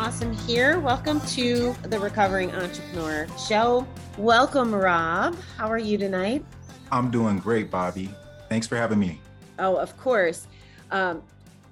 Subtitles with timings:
[0.00, 0.80] Awesome here.
[0.80, 3.86] Welcome to the Recovering Entrepreneur Show.
[4.16, 5.36] Welcome, Rob.
[5.58, 6.42] How are you tonight?
[6.90, 8.08] I'm doing great, Bobbie.
[8.48, 9.20] Thanks for having me.
[9.58, 10.46] Oh, of course.
[10.90, 11.22] Um,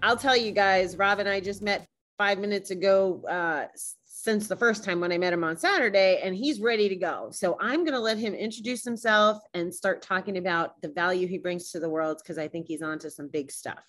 [0.02, 1.86] I'll tell you guys, Rob and I just met
[2.18, 3.68] five minutes ago uh,
[4.04, 7.30] since the first time when I met him on Saturday, and he's ready to go.
[7.32, 11.38] So I'm going to let him introduce himself and start talking about the value he
[11.38, 13.82] brings to the world because I think he's onto some big stuff.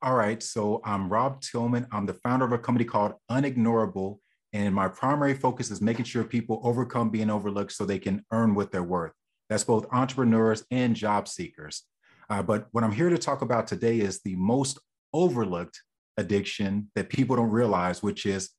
[0.00, 0.40] All right.
[0.40, 1.88] So I'm Rob Tillman.
[1.90, 4.18] I'm the founder of a company called Unignorable.
[4.52, 8.54] And my primary focus is making sure people overcome being overlooked so they can earn
[8.54, 9.10] what they're worth.
[9.48, 11.82] That's both entrepreneurs and job seekers.
[12.30, 14.78] Uh, but what I'm here to talk about today is the most
[15.12, 15.82] overlooked
[16.16, 18.50] addiction that people don't realize, which is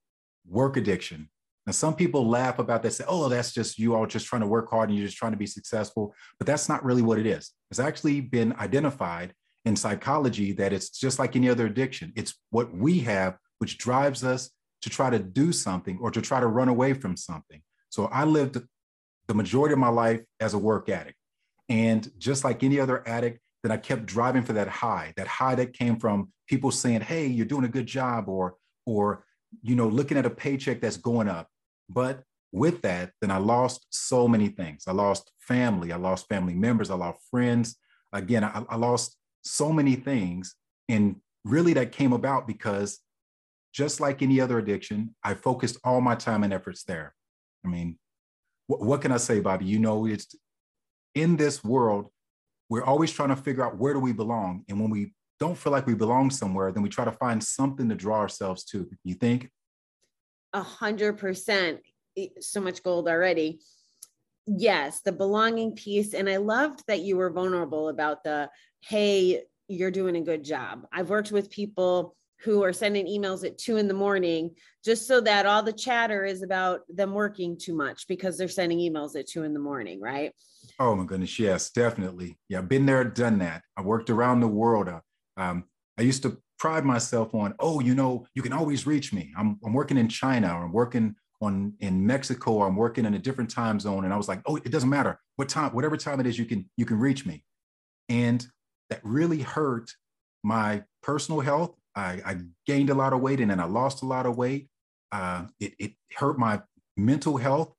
[0.45, 1.30] work addiction.
[1.66, 4.48] Now, some people laugh about that, say, oh, that's just you all just trying to
[4.48, 6.14] work hard and you're just trying to be successful.
[6.38, 7.52] But that's not really what it is.
[7.72, 9.34] It's actually been identified
[9.70, 12.12] in psychology that it's just like any other addiction.
[12.16, 14.50] It's what we have, which drives us
[14.81, 17.61] to try to do something or to try to run away from something.
[17.89, 18.58] So I lived
[19.28, 21.16] the majority of my life as a work addict.
[21.70, 25.56] And just like any other addict, then I kept driving for that high, that high
[25.56, 29.26] that came from people saying, hey, you're doing a good job, or, or,
[29.61, 31.48] you know, looking at a paycheck that's going up.
[31.89, 34.86] But with that, then I lost so many things.
[34.88, 37.76] I lost family, I lost family members, I lost friends.
[38.11, 40.56] Again, I, I lost so many things.
[40.88, 43.00] And really that came about because
[43.73, 47.14] just like any other addiction, I focused all my time and efforts there.
[47.64, 47.98] I mean,
[48.67, 49.66] what, what can I say, Bobbie?
[49.66, 50.36] You know, it's
[51.16, 52.08] in this world,
[52.70, 54.64] we're always trying to figure out where do we belong.
[54.70, 57.89] And when we don't feel like we belong somewhere, then we try to find something
[57.89, 58.89] to draw ourselves to.
[59.04, 59.50] You think?
[60.54, 61.80] A hundred percent.
[62.42, 63.60] So much gold already.
[64.58, 66.14] Yes, the belonging piece.
[66.14, 68.49] And I loved that you were vulnerable about the,
[68.82, 70.87] hey, you're doing a good job.
[70.92, 74.52] I've worked with people who are sending emails at two in the morning
[74.83, 78.80] just so that all the chatter is about them working too much because they're sending
[78.80, 80.32] emails at two in the morning, right?
[80.80, 82.39] Oh my goodness, yes, definitely.
[82.48, 83.64] Yeah, been there, done that.
[83.77, 84.88] I worked around the world.
[84.88, 85.02] Uh,
[85.38, 85.65] Um,
[85.98, 89.33] I used to pride myself on, oh, you know, you can always reach me.
[89.38, 93.14] I'm, I'm working in China or I'm working on in Mexico or I'm working in
[93.14, 94.05] a different time zone.
[94.05, 96.45] And I was like, oh, it doesn't matter what time, whatever time it is, you
[96.45, 97.44] can you can reach me.
[98.10, 98.45] And
[98.89, 99.92] that really hurt
[100.44, 101.76] my personal health.
[101.95, 104.67] I, I gained a lot of weight and then I lost a lot of weight.
[105.11, 106.61] Uh, it, it hurt my
[106.98, 107.73] mental health.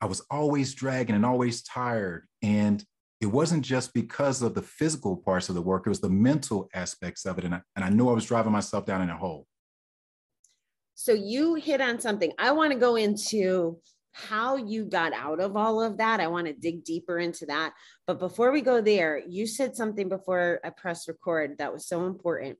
[0.00, 2.26] I was always dragging and always tired.
[2.42, 2.84] And
[3.20, 6.68] it wasn't just because of the physical parts of the work, it was the mental
[6.74, 7.44] aspects of it.
[7.44, 9.46] And I, and I knew I was driving myself down in a hole.
[11.02, 12.30] So you hit on something.
[12.38, 13.80] I want to go into
[14.12, 16.20] how you got out of all of that.
[16.20, 17.72] I want to dig deeper into that.
[18.06, 22.06] But before we go there, you said something before I press record that was so
[22.06, 22.56] important.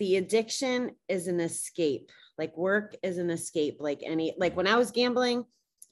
[0.00, 2.10] The addiction is an escape.
[2.36, 3.76] Like work is an escape.
[3.78, 5.44] Like any, like when I was gambling,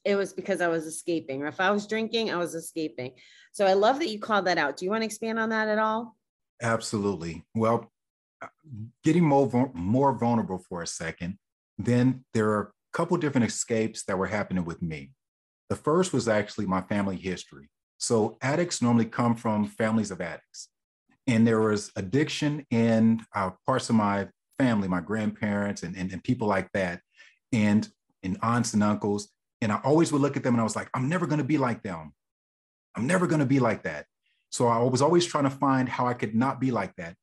[0.05, 1.45] it was because I was escaping.
[1.45, 3.13] Or if I was drinking, I was escaping.
[3.53, 4.77] So I love that you called that out.
[4.77, 6.17] Do you want to expand on that at all?
[6.61, 7.45] Absolutely.
[7.55, 7.93] Well,
[9.05, 11.39] getting more, more vulnerable for a second,
[11.77, 15.13] then there are a couple different escapes that were happening with me.
[15.69, 17.69] The first was actually my family history.
[17.99, 20.69] So addicts normally come from families of addicts.
[21.27, 24.29] And there was addiction in uh, parts of my
[24.59, 27.01] family, my grandparents and, and, and people like that,
[27.53, 27.89] and,
[28.23, 29.29] and aunts and uncles.
[29.61, 31.45] And I always would look at them and I was like, I'm never going to
[31.45, 32.13] be like them.
[32.97, 34.07] I'm never going to be like that.
[34.51, 37.15] So I was always trying to find how I could not be like that.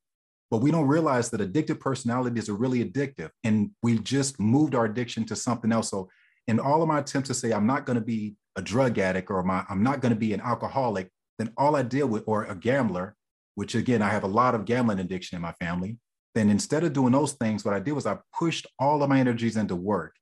[0.51, 3.30] But we don't realize that addictive personalities are really addictive.
[3.44, 5.89] And we just moved our addiction to something else.
[5.89, 6.09] So
[6.47, 9.31] in all of my attempts to say I'm not going to be a drug addict
[9.31, 11.09] or my, I'm not going to be an alcoholic,
[11.39, 13.15] then all I deal with, or a gambler,
[13.56, 15.97] which again, I have a lot of gambling addiction in my family.
[16.36, 19.19] Then instead of doing those things, what I did was I pushed all of my
[19.19, 20.15] energies into work.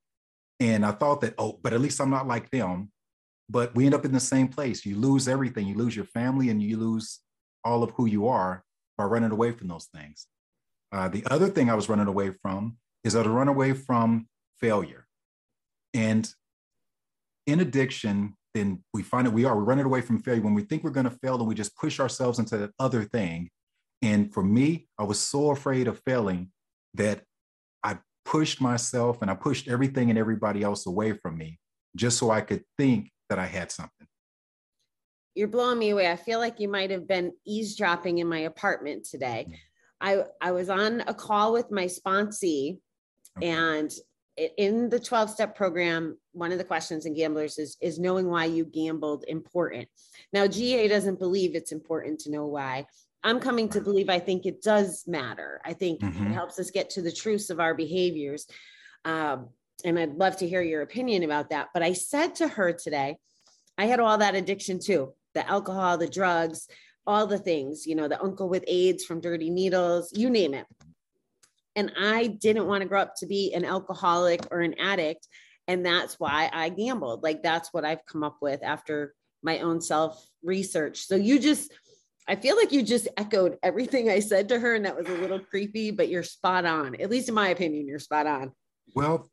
[0.60, 2.92] And I thought that, oh, but at least I'm not like them.
[3.50, 4.86] But we end up in the same place.
[4.86, 5.68] You lose everything.
[5.68, 7.20] You lose your family and you lose
[7.66, 8.63] all of who you are
[8.98, 10.28] by running away from those things.
[10.92, 14.28] Uh, the other thing I was running away from is I to run away from
[14.60, 15.08] failure.
[15.94, 16.30] And
[17.48, 20.42] in addiction, then we find that we are we're running away from failure.
[20.42, 23.04] When we think we're going to fail, then we just push ourselves into that other
[23.04, 23.50] thing.
[24.02, 26.52] And for me, I was so afraid of failing
[26.94, 27.24] that
[27.84, 31.60] I pushed myself and I pushed everything and everybody else away from me
[31.96, 34.08] just so I could think that I had something.
[35.36, 36.10] You're blowing me away.
[36.12, 39.48] I feel like you might have been eavesdropping in my apartment today.
[40.00, 42.80] I I was on a call with my sponsee,
[43.38, 43.48] Okay.
[43.50, 43.92] and
[44.58, 48.46] in the 12 step program, one of the questions in gamblers is is knowing why
[48.46, 49.88] you gambled important.
[50.32, 52.86] Now, GA doesn't believe it's important to know why.
[53.24, 55.62] I'm coming to believe I think it does matter.
[55.64, 56.26] I think Mhm.
[56.32, 58.46] it helps us get to the truths of our behaviors.
[59.06, 59.50] Um,
[59.86, 61.70] and I'd love to hear your opinion about that.
[61.74, 63.18] But I said to her today,
[63.78, 66.68] I had all that addiction too the alcohol, the drugs,
[67.06, 70.66] all the things, you know, the uncle with AIDS from Dirty Needles, you name it.
[71.76, 75.28] And I didn't want to grow up to be an alcoholic or an addict.
[75.68, 77.24] And that's why I gambled.
[77.24, 81.06] Like that's what I've come up with after my own self research.
[81.06, 81.74] So you just,
[82.28, 85.14] I feel like you just echoed everything I said to her, and that was a
[85.14, 86.96] little creepy, but you're spot on.
[86.96, 88.54] At least in my opinion, you're spot on.
[88.96, 89.30] Well,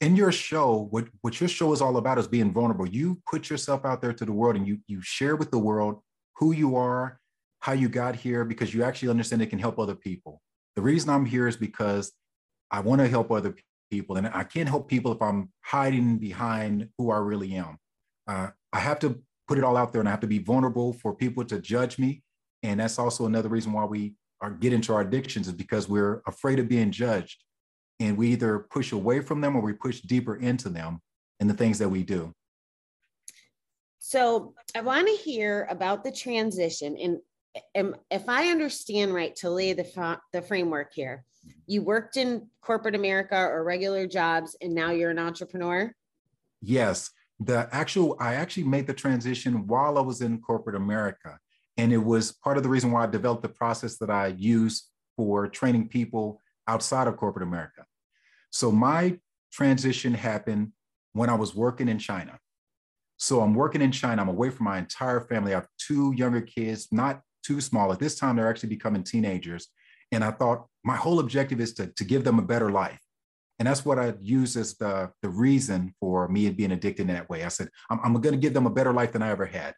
[0.00, 2.86] in your show, what, what your show is all about is being vulnerable.
[2.86, 6.00] You put yourself out there to the world and you you share with the world
[6.36, 7.18] who you are,
[7.60, 10.42] how you got here, because you actually understand it can help other people.
[10.74, 12.12] The reason I'm here is because
[12.70, 13.54] I want to help other
[13.90, 17.78] people, and I can't help people if I'm hiding behind who I really am.
[18.28, 20.92] Uh, I have to put it all out there, and I have to be vulnerable
[20.92, 22.22] for people to judge me.
[22.62, 26.20] And that's also another reason why we are get into our addictions is because we're
[26.26, 27.45] afraid of being judged
[28.00, 31.00] and we either push away from them or we push deeper into them
[31.40, 32.32] in the things that we do.
[33.98, 36.96] So I want to hear about the transition.
[36.96, 37.18] And
[37.76, 41.24] um, if I understand right, to lay the, the framework here,
[41.66, 45.92] you worked in corporate America or regular jobs, and now you're an entrepreneur.
[46.60, 47.10] Yes,
[47.40, 51.38] the actual I actually made the transition while I was in corporate America,
[51.76, 54.88] and it was part of the reason why I developed the process that I use
[55.16, 57.84] for training people outside of corporate America.
[58.50, 59.18] So my
[59.52, 60.72] transition happened
[61.12, 62.38] when I was working in China.
[63.16, 64.20] So I'm working in China.
[64.22, 65.52] I'm away from my entire family.
[65.52, 67.92] I have two younger kids, not too small.
[67.92, 69.68] At this time, they're actually becoming teenagers.
[70.12, 73.00] And I thought my whole objective is to, to give them a better life.
[73.58, 77.30] And that's what I use as the, the reason for me being addicted in that
[77.30, 77.44] way.
[77.44, 79.74] I said, I'm, I'm going to give them a better life than I ever had.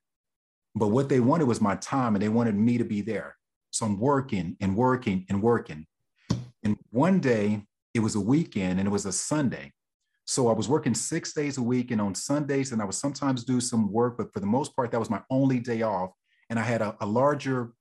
[0.74, 3.36] But what they wanted was my time and they wanted me to be there.
[3.70, 5.86] So I'm working and working and working.
[6.68, 7.62] And one day
[7.94, 9.72] it was a weekend and it was a Sunday.
[10.26, 13.42] So I was working six days a week and on Sundays, and I would sometimes
[13.42, 16.10] do some work, but for the most part, that was my only day off.
[16.50, 17.72] And I had a, a larger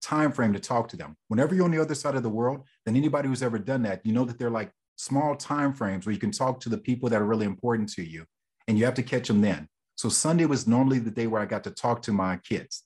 [0.00, 1.16] time frame to talk to them.
[1.26, 4.06] Whenever you're on the other side of the world, then anybody who's ever done that,
[4.06, 7.08] you know that they're like small time frames where you can talk to the people
[7.08, 8.24] that are really important to you,
[8.68, 9.66] and you have to catch them then.
[9.96, 12.84] So Sunday was normally the day where I got to talk to my kids.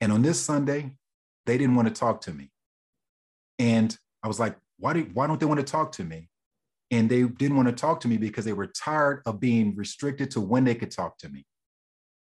[0.00, 0.96] And on this Sunday,
[1.46, 2.50] they didn't want to talk to me.
[3.60, 6.28] And I was like, why, do, why don't they want to talk to me?
[6.90, 10.30] And they didn't want to talk to me because they were tired of being restricted
[10.32, 11.44] to when they could talk to me.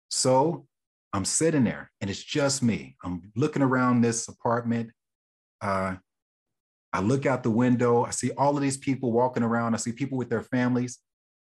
[0.10, 0.68] So
[1.12, 2.96] I'm sitting there and it's just me.
[3.04, 4.92] I'm looking around this apartment.
[5.62, 5.96] Uh,
[6.92, 8.06] I look out the window.
[8.06, 9.74] I see all of these people walking around.
[9.74, 11.00] I see people with their families.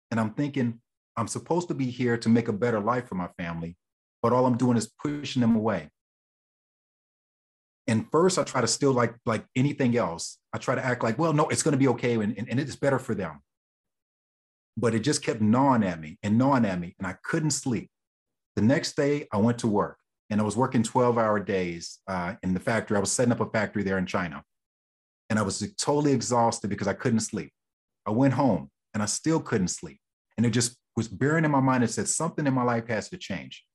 [0.09, 0.79] And I'm thinking,
[1.17, 3.75] I'm supposed to be here to make a better life for my family,
[4.21, 5.89] but all I'm doing is pushing them away.
[7.91, 10.37] And first, I try to still like like anything else.
[10.53, 12.57] I try to act like, well, no, it's going to be okay, and, and, and
[12.57, 13.41] it is better for them.
[14.77, 17.89] But it just kept gnawing at me and gnawing at me, and I couldn't sleep.
[18.55, 19.97] The next day, I went to work,
[20.29, 22.95] and I was working 12-hour days uh, in the factory.
[22.95, 24.41] I was setting up a factory there in China,
[25.29, 27.51] and I was totally exhausted because I couldn't sleep.
[28.05, 29.99] I went home, and I still couldn't sleep,
[30.37, 31.83] and it just was bearing in my mind.
[31.83, 33.65] It said something in my life has to change,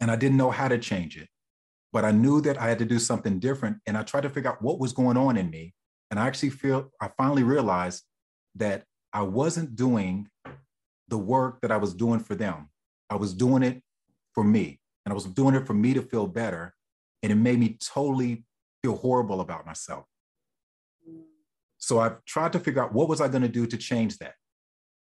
[0.00, 1.28] and I didn't know how to change it
[1.94, 3.78] but I knew that I had to do something different.
[3.86, 5.74] And I tried to figure out what was going on in me.
[6.10, 8.02] And I actually feel, I finally realized
[8.56, 8.82] that
[9.12, 10.28] I wasn't doing
[11.06, 12.68] the work that I was doing for them.
[13.08, 13.80] I was doing it
[14.32, 14.80] for me.
[15.06, 16.74] And I was doing it for me to feel better.
[17.22, 18.44] And it made me totally
[18.82, 20.04] feel horrible about myself.
[21.78, 24.34] So I tried to figure out what was I going to do to change that.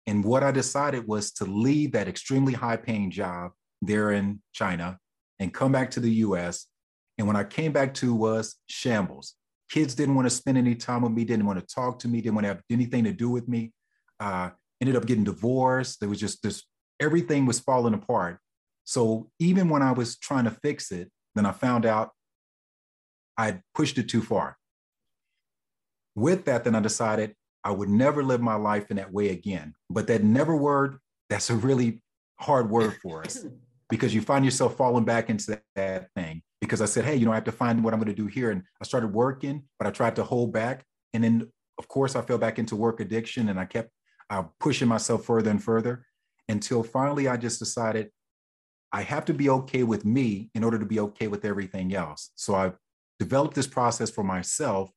[0.05, 4.99] And what I decided was to leave that extremely high paying job there in China
[5.39, 6.67] and come back to the US
[7.17, 9.35] and when I came back to was shambles.
[9.69, 12.21] Kids didn't want to spend any time with me, didn't want to talk to me,
[12.21, 13.71] didn't want to have anything to do with me.
[14.19, 15.99] Uh, ended up getting divorced.
[15.99, 16.63] There was just this,
[16.99, 18.39] everything was falling apart.
[18.83, 22.11] So even when I was trying to fix it, then I found out
[23.37, 24.57] I pushed it too far.
[26.13, 29.73] With that, then I decided I would never live my life in that way again.
[29.89, 32.01] But that never word, that's a really
[32.39, 33.43] hard word for us
[33.89, 37.25] because you find yourself falling back into that, that thing because I said, hey, you
[37.25, 38.51] know, I have to find what I'm going to do here.
[38.51, 40.83] And I started working, but I tried to hold back.
[41.13, 43.91] And then, of course, I fell back into work addiction and I kept
[44.29, 46.05] uh, pushing myself further and further
[46.49, 48.09] until finally I just decided
[48.91, 52.31] I have to be okay with me in order to be okay with everything else.
[52.35, 52.77] So I've
[53.19, 54.89] developed this process for myself.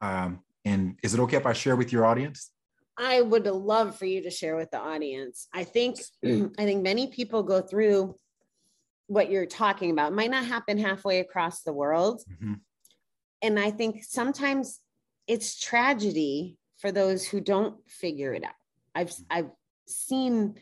[0.00, 2.50] Um, and is it okay if I share with your audience?
[2.98, 5.48] I would love for you to share with the audience.
[5.52, 8.16] I think I think many people go through
[9.06, 10.12] what you're talking about.
[10.12, 12.22] It might not happen halfway across the world.
[12.42, 12.60] Mhm.
[13.42, 14.80] And I think sometimes
[15.26, 18.54] it's tragedy for those who don't figure it out.
[18.94, 19.50] I've I've
[19.86, 20.58] seen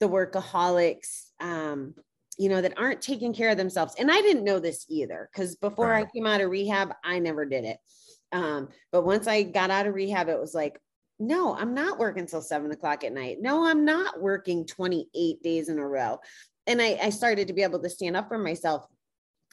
[0.00, 1.94] the workaholics um
[2.36, 3.94] you know that aren't taking care of themselves.
[3.98, 7.44] And I didn't know this either because before I came out of rehab, I never
[7.44, 7.78] did it.
[8.32, 10.80] Um, but once I got out of rehab, it was like,
[11.20, 13.38] no, I'm not working till seven o'clock at night.
[13.40, 16.18] No, I'm not working 28 days in a row.
[16.66, 18.86] And I, I started to be able to stand up for myself.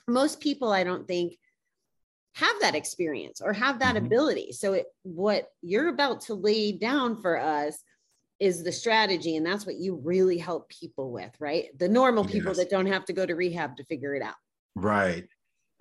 [0.07, 1.37] Most people, I don't think,
[2.35, 4.05] have that experience or have that Mhm.
[4.05, 4.51] ability.
[4.53, 7.83] So, it, what you're about to lay down for us
[8.39, 9.35] is the strategy.
[9.35, 11.77] And that's what you really help people with, right?
[11.77, 12.57] The normal people Yes.
[12.57, 14.35] that don't have to go to rehab to figure it out.
[14.75, 15.27] Right.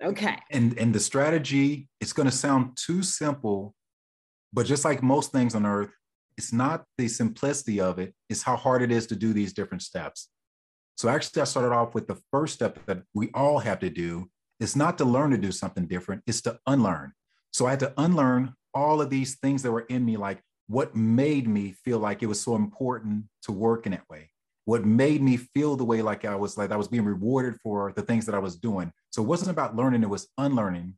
[0.03, 0.37] Okay.
[0.51, 3.75] And and the strategy, it's going to sound too simple,
[4.51, 5.91] but just like most things on earth,
[6.37, 9.83] it's not the simplicity of it, it's how hard it is to do these different
[9.83, 10.29] steps.
[10.95, 14.29] So actually, I started off with the first step that we all have to do
[14.59, 17.13] is not to learn to do something different, it's to unlearn.
[17.51, 20.95] So I had to unlearn all of these things that were in me, like what
[20.95, 24.29] made me feel like it was so important to work in that way.
[24.65, 27.91] What made me feel the way like I was like I was being rewarded for
[27.95, 28.93] the things that I was doing.
[29.09, 30.95] So it wasn't about learning, it was unlearning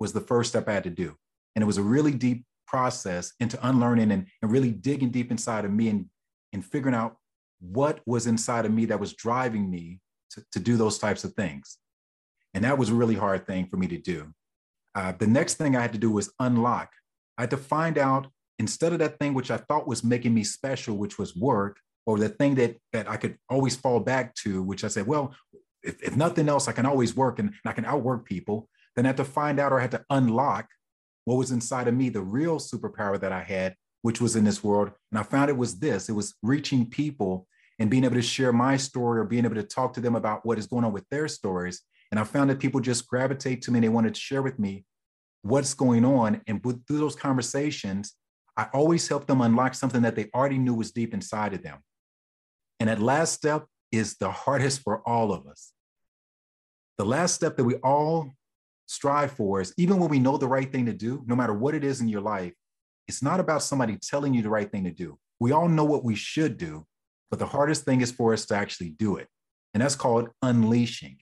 [0.00, 1.16] was the first step I had to do.
[1.54, 5.64] And it was a really deep process into unlearning and, and really digging deep inside
[5.64, 6.06] of me and,
[6.52, 7.16] and figuring out
[7.70, 11.32] what was inside of me that was driving me to, to do those types of
[11.34, 11.78] things.
[12.52, 14.32] And that was a really hard thing for me to do.
[14.94, 16.90] Uh, the next thing I had to do was unlock.
[17.36, 18.28] I had to find out
[18.58, 22.18] instead of that thing which I thought was making me special, which was work, or
[22.18, 25.34] the thing that that I could always fall back to, which I said, well,
[25.82, 28.68] if, if nothing else, I can always work and, and I can outwork people.
[28.94, 30.68] Then I had to find out or I had to unlock
[31.24, 34.62] what was inside of me, the real superpower that I had, which was in this
[34.62, 34.92] world.
[35.10, 38.52] And I found it was this: it was reaching people and being able to share
[38.52, 41.08] my story or being able to talk to them about what is going on with
[41.10, 41.82] their stories.
[42.10, 44.58] And I found that people just gravitate to me and they wanted to share with
[44.58, 44.84] me
[45.42, 46.40] what's going on.
[46.46, 48.14] And through those conversations,
[48.56, 51.78] I always help them unlock something that they already knew was deep inside of them.
[52.78, 55.72] And that last step is the hardest for all of us.
[56.98, 58.30] The last step that we all
[58.86, 61.74] strive for is even when we know the right thing to do, no matter what
[61.74, 62.52] it is in your life,
[63.08, 65.18] it's not about somebody telling you the right thing to do.
[65.40, 66.86] We all know what we should do,
[67.30, 69.28] but the hardest thing is for us to actually do it.
[69.72, 71.18] And that's called unleashing.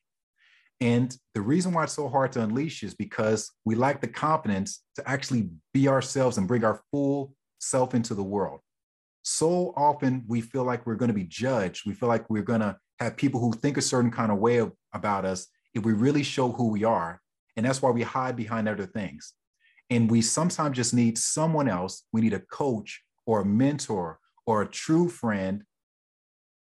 [0.80, 4.82] And the reason why it's so hard to unleash is because we lack the confidence
[4.96, 8.60] to actually be ourselves and bring our full self into the world.
[9.22, 11.86] So often we feel like we're going to be judged.
[11.86, 14.58] We feel like we're going to have people who think a certain kind of way
[14.58, 17.20] of, about us if we really show who we are.
[17.56, 19.32] And that's why we hide behind other things.
[19.88, 22.04] And we sometimes just need someone else.
[22.12, 25.62] We need a coach or a mentor or a true friend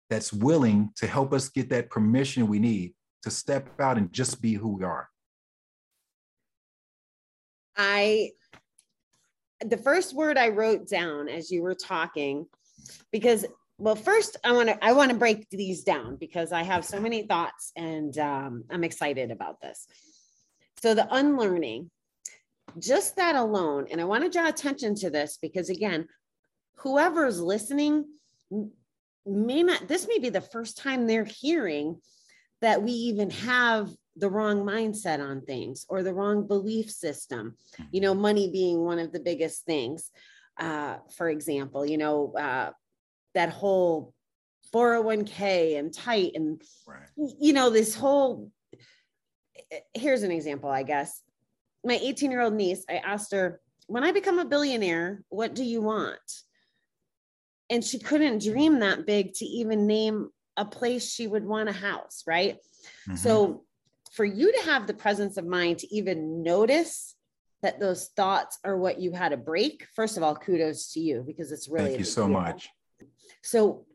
[0.09, 4.41] that's willing to help us get that permission we need to step out and just
[4.41, 5.07] be who we are.
[7.77, 8.31] I
[9.65, 12.45] the first word I wrote down as you were talking,
[13.11, 13.45] because
[13.77, 16.99] well, first I want to I want to break these down because I have so
[16.99, 19.87] many thoughts and um, I'm excited about this.
[20.81, 21.89] So the unlearning,
[22.77, 26.07] just that alone, and I want to draw attention to this because again,
[26.75, 28.05] whoever's listening
[29.29, 29.87] may not.
[29.87, 31.99] This may be the first time they're hearing
[32.61, 37.55] that we even have the wrong mindset on things or the wrong belief system
[37.91, 40.11] you know money being one of the biggest things
[40.59, 42.69] uh, for example you know uh,
[43.33, 44.13] that whole
[44.73, 47.07] 401k and tight and Right.
[47.39, 48.51] you know this whole
[49.93, 51.21] here's an example i guess
[51.85, 55.63] my 18 year old niece i asked her when i become a billionaire what do
[55.63, 56.19] you want
[57.69, 61.73] and she couldn't dream that big to even name a place she would want a
[61.73, 62.57] house right
[63.07, 63.17] Mhm.
[63.17, 63.65] so
[64.11, 67.15] for you to have the presence of mind to even notice
[67.61, 71.23] that those thoughts are what you had to break, first of all, kudos to you
[71.27, 72.33] because it's really thank you so deal.
[72.33, 72.69] much.
[73.43, 73.85] So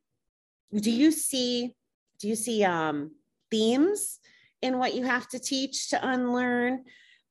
[0.73, 1.75] do you see
[2.21, 3.12] do you see um
[3.50, 4.21] themes
[4.62, 6.85] in what you have to teach to unlearn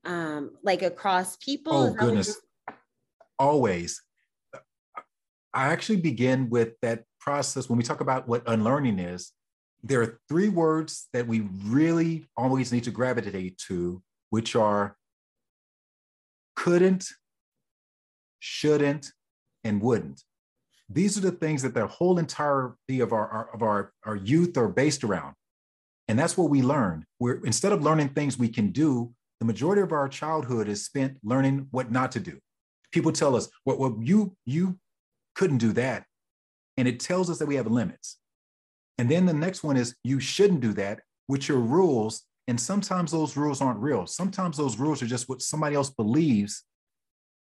[0.05, 1.73] um like across people?
[1.73, 2.41] Oh Is that what goodness.
[3.39, 4.01] Always.
[5.53, 9.31] I actually begin with that process when we talk about what unlearning is.
[9.83, 14.97] There are three words that we really always need to gravitate to, which are
[16.55, 17.07] couldn't,
[18.39, 19.11] shouldn't,
[19.63, 20.23] and wouldn't.
[20.89, 24.57] These are the things that the whole entirety of our, our- of our, our youth
[24.57, 25.35] are based around.
[26.07, 27.05] And that's what we learn.
[27.19, 31.17] We're instead of learning things we can do, the majority of our childhood is spent
[31.23, 32.39] learning what not to do.
[32.91, 34.77] People tell us, well, well you you
[35.35, 36.05] couldn't do that.
[36.77, 38.17] And it tells us that we have limits.
[38.97, 42.23] And then the next one is you shouldn't do that, which are rules.
[42.47, 44.05] And sometimes those rules aren't real.
[44.05, 46.63] Sometimes those rules are just what somebody else believes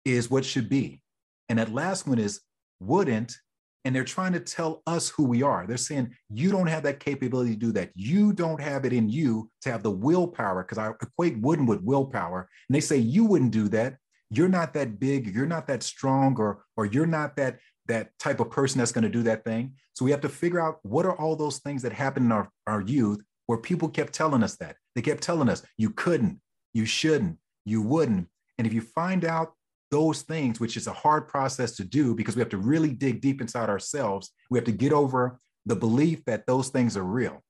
[0.06, 1.02] is what should be.
[1.50, 2.42] And that last one is
[2.80, 3.36] wouldn't.
[3.84, 5.68] And they're trying to tell us who we are.
[5.68, 7.92] They're saying, you don't have that capability to do that.
[7.94, 11.84] You don't have it in you to have the willpower, because I equate wouldn't with
[11.84, 12.50] willpower.
[12.68, 13.98] And they say, you wouldn't do that.
[14.32, 15.36] You're not that big.
[15.36, 19.04] You're not that strong, or, or you're not that that type of person that's going
[19.04, 19.74] to do that thing.
[19.94, 22.50] So we have to figure out what are all those things that happened in our,
[22.68, 24.76] our youth where people kept telling us that.
[24.96, 26.40] They kept telling us, you couldn't,
[26.74, 28.28] you shouldn't, you wouldn't.
[28.58, 29.54] And if you find out
[29.92, 33.22] those things, which is a hard process to do because we have to really dig
[33.22, 37.44] deep inside ourselves, we have to get over the belief that those things are real.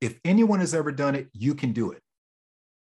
[0.00, 2.02] If anyone has ever done it, you can do it.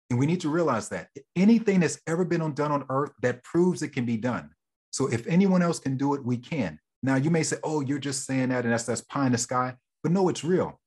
[0.10, 3.82] And we need to realize that anything that's ever been done on earth that proves
[3.82, 4.50] it can be done.
[4.92, 6.80] So if anyone else can do it, we can.
[7.02, 9.38] Now you may say, oh, you're just saying that and that's that's pie in the
[9.38, 9.76] sky.
[10.04, 10.80] But no, it's real.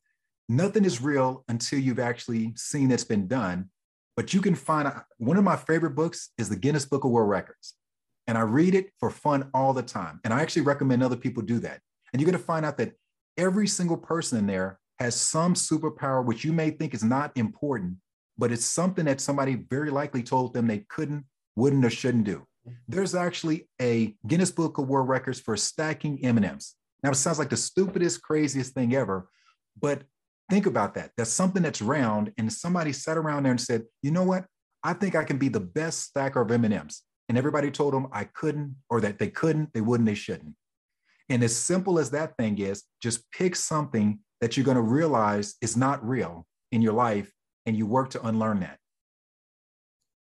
[0.49, 3.71] Nothing is real until you've actually seen it's been done.
[4.17, 7.11] But you can find uh, one of my favorite books is the Guinness Book of
[7.11, 7.75] World Records.
[8.27, 10.21] And I read it for fun all the time.
[10.23, 11.81] And I actually recommend other people do that.
[12.13, 12.93] And you're going to find out that
[13.37, 17.97] every single person in there has some superpower which you may think is not important,
[18.39, 21.25] but it's something that somebody very likely told them they couldn't,
[21.57, 22.47] wouldn't, or shouldn't do
[22.89, 26.75] there's actually a Guinness Book of World Records for stacking M&Ms.
[27.03, 29.29] Now it sounds like the stupidest, craziest thing ever,
[29.81, 30.03] but
[30.51, 31.11] think about that.
[31.17, 34.47] That's something that's round, and somebody sat around there and said, "You know what?
[34.83, 38.25] I think I can be the best stacker of M&Ms." And everybody told them I
[38.25, 40.55] couldn't, or that they couldn't, they wouldn't, they shouldn't.
[41.29, 45.55] And as simple as that thing is, just pick something that you're going to realize
[45.63, 47.33] is not real in your life,
[47.65, 48.79] and you work to unlearn that.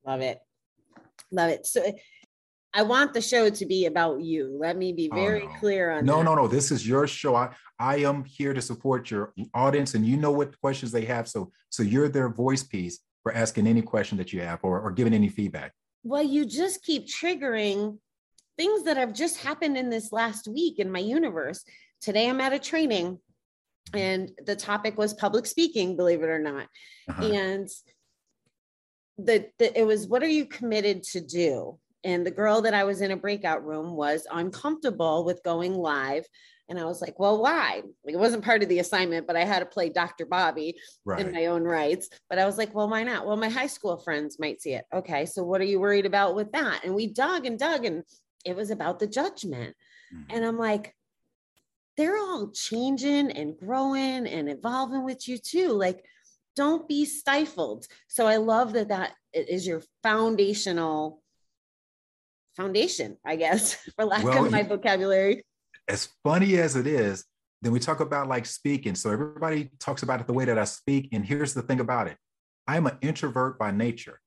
[0.06, 0.40] Love it.
[1.32, 1.66] Love it.
[1.66, 1.82] So
[2.72, 4.56] I want the show to be about you.
[4.58, 6.24] Let me be very oh, clear on no, that.
[6.24, 6.48] No, no, no.
[6.48, 7.34] This is your show.
[7.34, 11.28] I, I am here to support your audience, and you know what questions they have.
[11.28, 14.92] So, so you're their voice piece for asking any question that you have or, or
[14.92, 15.72] giving any feedback.
[16.04, 17.98] Well, you just keep triggering
[18.56, 21.64] things that have just happened in this last week in my universe.
[22.00, 23.18] Today, I'm at a training,
[23.94, 25.96] and the topic was public speaking.
[25.96, 26.68] Believe it or not,
[27.08, 27.24] uh-huh.
[27.24, 27.68] and
[29.18, 32.84] the, the it was what are you committed to do and the girl that I
[32.84, 36.26] was in a breakout room was uncomfortable with going live.
[36.68, 37.82] And I was like, well, why?
[38.04, 40.24] Like, it wasn't part of the assignment, but I had to play Dr.
[40.24, 41.20] Bobbie right.
[41.26, 42.08] in my own rights.
[42.28, 43.26] But I was like, well, why not?
[43.26, 44.84] Well, my high school friends might see it.
[44.94, 45.26] Okay.
[45.26, 46.84] So what are you worried about with that?
[46.84, 48.04] And we dug and dug, and
[48.44, 49.74] it was about the judgment.
[50.14, 50.36] Mm-hmm.
[50.36, 50.94] And I'm like,
[51.96, 55.70] they're all changing and growing and evolving with you too.
[55.72, 56.04] Like,
[56.56, 57.86] don't be stifled.
[58.06, 61.20] So I love that that is your foundational
[62.56, 65.44] foundation, I guess, for lack well, of my vocabulary.
[65.88, 67.24] As funny as it is,
[67.62, 68.94] then we talk about like speaking.
[68.94, 71.08] So everybody talks about it the way that I speak.
[71.12, 72.16] And here's the thing about it
[72.66, 74.20] I'm an introvert by nature.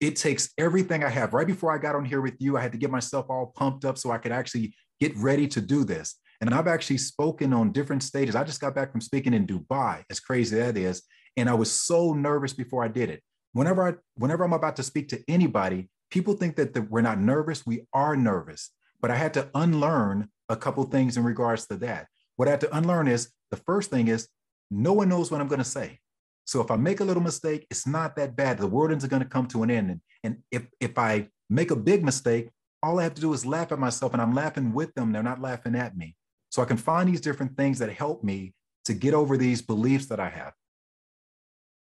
[0.00, 1.34] It takes everything I have.
[1.34, 3.84] Right before I got on here with you, I had to get myself all pumped
[3.84, 6.16] up so I could actually get ready to do this.
[6.40, 8.34] And I've actually spoken on different stages.
[8.34, 11.02] I just got back from speaking in Dubai, as crazy that is.
[11.36, 13.22] And I was so nervous before I did it.
[13.52, 17.20] Whenever I, whenever I'm about to speak to anybody, people think that the, we're not
[17.20, 17.66] nervous.
[17.66, 18.70] We are nervous.
[19.00, 22.06] But I had to unlearn a couple things in regards to that.
[22.36, 24.28] What I had to unlearn is the first thing is
[24.70, 26.00] no one knows what I'm going to say.
[26.46, 28.58] So if I make a little mistake, it's not that bad.
[28.58, 29.90] The wordings are going to come to an end.
[29.90, 32.50] And, and if, if I make a big mistake,
[32.82, 35.12] all I have to do is laugh at myself and I'm laughing with them.
[35.12, 36.16] They're not laughing at me.
[36.50, 38.52] So I can find these different things that help me
[38.84, 40.52] to get over these beliefs that I have.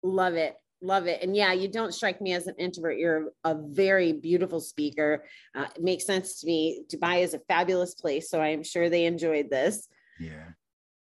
[0.01, 0.55] Love it.
[0.83, 1.23] Love it.
[1.23, 2.97] And yeah, you don't strike me as an introvert.
[2.97, 5.23] You're a very beautiful speaker.
[5.55, 6.83] Uh, it makes sense to me.
[6.91, 8.29] Dubai is a fabulous place.
[8.29, 9.87] So I am sure they enjoyed this.
[10.19, 10.49] Yeah.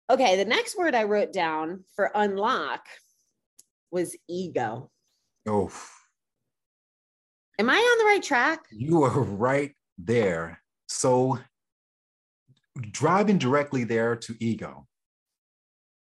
[0.09, 0.37] Okay.
[0.37, 2.87] The next word I wrote down for unlock
[3.91, 4.91] was ego.
[5.47, 5.71] Oh.
[7.59, 8.61] Am I on the right track?
[8.71, 10.63] You are right there.
[10.87, 11.39] So
[12.91, 14.88] driving directly there to ego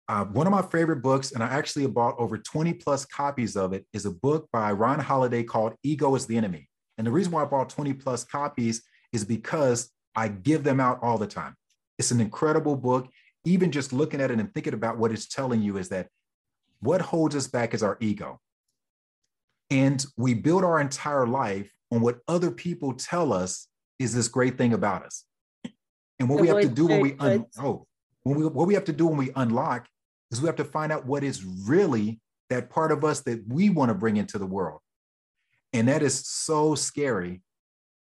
[0.08, 3.72] uh, one of my favorite books, and I actually bought over 20 plus copies of
[3.72, 6.68] it, is a book by Ryan Holiday called Ego is the Enemy.
[6.98, 10.98] And the reason why I bought 20 plus copies is because I give them out
[11.02, 11.54] all the time.
[11.98, 13.08] It's an incredible book.
[13.44, 16.08] Even just looking at it and thinking about what it's telling you is that
[16.80, 18.40] what holds us back is our ego.
[19.70, 24.58] And we build our entire life on what other people tell us is this great
[24.58, 25.24] thing about us.
[26.18, 27.86] And what we have to do when we un- oh,
[28.24, 29.88] we, what we have to do when we unlock
[30.30, 33.70] is we have to find out what is really that part of us that we
[33.70, 34.80] want to bring into the world.
[35.72, 37.42] And that is so scary,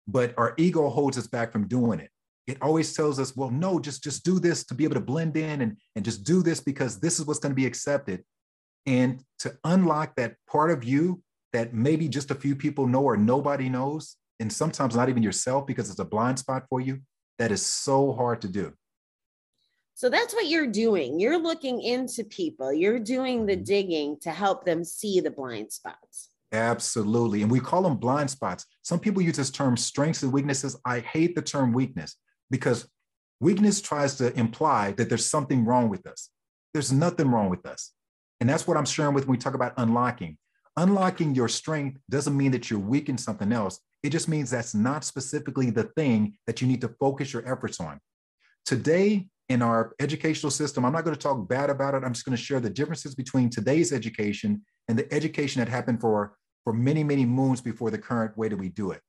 [0.07, 2.09] but our ego holds us back from doing it.
[2.47, 5.37] It always tells us, well, no, just, just do this to be able to blend
[5.37, 8.23] in and, and just do this because this is what's going to be accepted.
[8.85, 11.21] And to unlock that part of you
[11.53, 15.67] that maybe just a few people know or nobody knows, and sometimes not even yourself
[15.67, 16.99] because it's a blind spot for you,
[17.37, 18.73] that is so hard to do.
[20.01, 21.19] So that's what you're doing.
[21.19, 23.63] You're looking into people, you're doing the Mm-hmm.
[23.63, 26.29] digging to help them see the blind spots.
[26.51, 27.43] Absolutely.
[27.43, 28.65] And we call them blind spots.
[28.81, 30.75] Some people use this term strengths and weaknesses.
[30.85, 32.15] I hate the term weakness
[32.49, 32.89] because
[33.39, 36.31] weakness tries to imply that there's something wrong with us.
[36.73, 37.91] There's nothing wrong with us.
[38.39, 40.39] And that's what I'm sharing with when we talk about unlocking.
[40.77, 43.79] Unlocking your strength doesn't mean that you're weak in something else.
[44.01, 47.79] It just means that's not specifically the thing that you need to focus your efforts
[47.79, 47.99] on.
[48.65, 52.03] Today, in our educational system, I'm not going to talk bad about it.
[52.03, 55.99] I'm just going to share the differences between today's education and the education that happened
[55.99, 59.01] for, for many, many moons before the current way that we do it.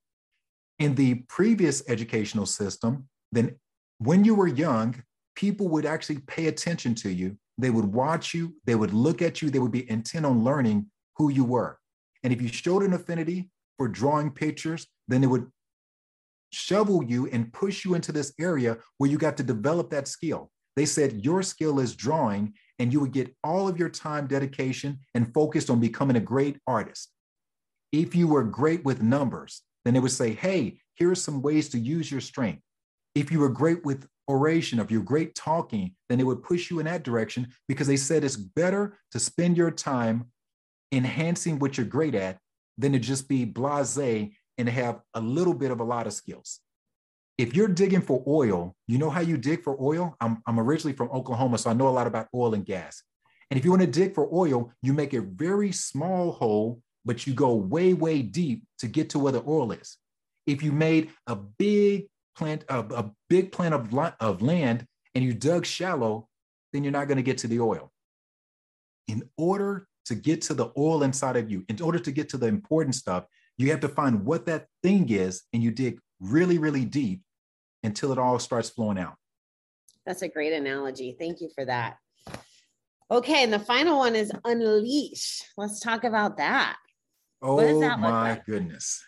[0.78, 3.56] In the previous educational system, then
[3.98, 5.02] when you were young,
[5.36, 7.36] people would actually pay attention to you.
[7.56, 10.86] They would watch you, they would look at you, they would be intent on learning
[11.16, 11.78] who you were.
[12.24, 15.46] And if you showed an affinity for drawing pictures, then they would
[16.52, 20.50] shovel you and push you into this area where you got to develop that skill.
[20.76, 24.98] They said your skill is drawing, and you would get all of your time, dedication,
[25.14, 27.10] and focused on becoming a great artist.
[27.92, 31.68] If you were great with numbers, then they would say, hey, here are some ways
[31.70, 32.62] to use your strength.
[33.14, 36.78] If you were great with oration, if you're great talking, then they would push you
[36.78, 40.26] in that direction because they said it's better to spend your time
[40.90, 42.38] enhancing what you're great at
[42.78, 43.98] than to just be blase
[44.58, 46.60] and have a little bit of a lot of skills.
[47.38, 50.16] If you're digging for oil, you know how you dig for oil?
[50.20, 53.02] I'm, I'm originally from Oklahoma, so I know a lot about oil and gas.
[53.50, 57.26] And if you want to dig for oil, you make a very small hole, but
[57.26, 59.96] you go way, way deep to get to where the oil is.
[60.46, 65.34] If you made a big plant, a, a big plant of, of land and you
[65.34, 66.28] dug shallow,
[66.72, 67.92] then you're not going to get to the oil.
[69.08, 72.38] In order to get to the oil inside of you, in order to get to
[72.38, 73.24] the important stuff,
[73.62, 77.22] you have to find what that thing is and you dig really, really deep
[77.82, 79.14] until it all starts flowing out.
[80.06, 81.16] That's a great analogy.
[81.18, 81.96] Thank you for that.
[83.10, 85.42] Okay, and the final one is unleash.
[85.56, 86.76] Let's talk about that.
[87.42, 88.46] Oh that my like?
[88.46, 89.04] goodness.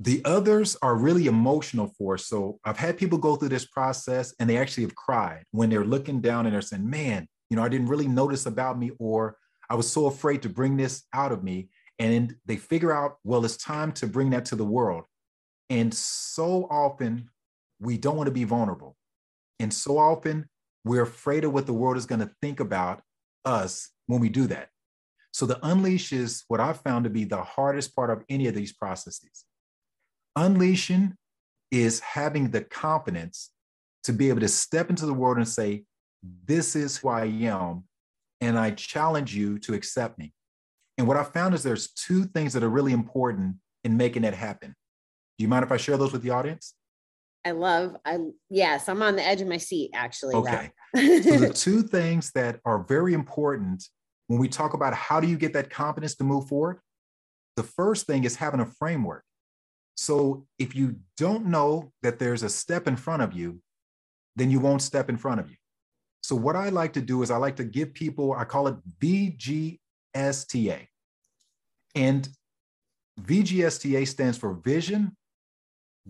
[0.00, 2.26] The others are really emotional for us.
[2.26, 5.84] So I've had people go through this process and they actually have cried when they're
[5.84, 9.36] looking down and they're saying, man, you know, I didn't really notice about me, or
[9.70, 11.68] I was so afraid to bring this out of me.
[11.98, 15.04] And they figure out, well, it's time to bring that to the world.
[15.70, 17.30] And so often
[17.80, 18.96] we don't want to be vulnerable.
[19.60, 20.48] And so often
[20.84, 23.02] we're afraid of what the world is going to think about
[23.44, 24.68] us when we do that.
[25.32, 28.54] So the unleash is what I've found to be the hardest part of any of
[28.54, 29.44] these processes.
[30.36, 31.16] Unleashing
[31.70, 33.50] is having the confidence
[34.04, 35.84] to be able to step into the world and say,
[36.22, 37.84] This is who I am,
[38.40, 40.32] and I challenge you to accept me.
[40.96, 44.34] And what I found is there's two things that are really important in making that
[44.34, 44.74] happen.
[45.38, 46.74] Do you mind if I share those with the audience?
[47.44, 50.34] I love, I yes, I'm on the edge of my seat actually.
[50.34, 50.70] Okay.
[50.96, 53.84] So the two things that are very important
[54.28, 56.78] when we talk about how do you get that confidence to move forward,
[57.56, 59.24] the first thing is having a framework.
[59.96, 63.60] So if you don't know that there's a step in front of you,
[64.36, 65.56] then you won't step in front of you.
[66.22, 68.76] So what I like to do is I like to give people, I call it
[70.14, 70.86] VGSTA.
[71.94, 72.28] And
[73.20, 75.16] VGSTA stands for vision,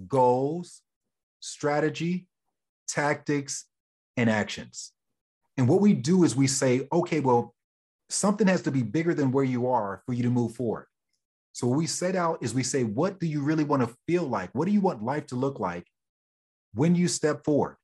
[0.08, 0.82] goals,
[1.40, 2.26] strategy,
[2.88, 3.66] tactics,
[4.16, 4.92] and actions.
[5.56, 7.54] And what we do is we say, okay, well,
[8.08, 10.86] something has to be bigger than where you are for you to move forward.
[11.52, 14.24] So what we set out is we say, what do you really want to feel
[14.24, 14.50] like?
[14.54, 15.86] What do you want life to look like
[16.74, 17.76] when you step forward?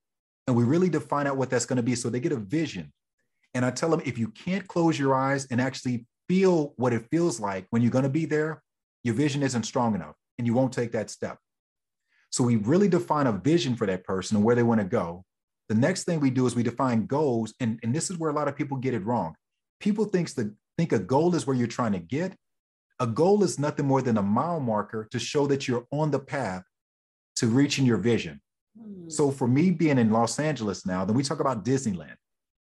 [0.46, 1.94] And we really define out what that's going to be.
[1.94, 2.92] So they get a vision.
[3.54, 7.08] And I tell them, if you can't close your eyes and actually feel what it
[7.10, 8.62] feels like when you're going to be there,
[9.02, 11.38] your vision isn't strong enough and you won't take that step.
[12.30, 15.24] So we really define a vision for that person and where they want to go.
[15.68, 17.52] The next thing we do is we define goals.
[17.58, 19.34] And, and this is where a lot of people get it wrong.
[19.80, 22.36] People thinks the, think a goal is where you're trying to get.
[23.00, 26.20] A goal is nothing more than a mile marker to show that you're on the
[26.20, 26.62] path
[27.36, 28.40] to reaching your vision.
[28.80, 29.08] Hmm.
[29.08, 32.14] So for me being in Los Angeles now, then we talk about Disneyland.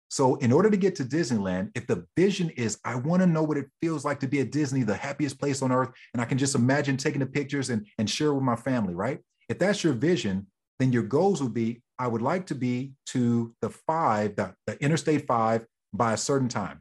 [0.09, 3.43] So in order to get to Disneyland, if the vision is I want to know
[3.43, 6.25] what it feels like to be at Disney, the happiest place on earth, and I
[6.25, 9.21] can just imagine taking the pictures and, and share with my family, right?
[9.49, 10.47] If that's your vision,
[10.79, 14.83] then your goals would be I would like to be to the five, the, the
[14.83, 16.81] Interstate five by a certain time.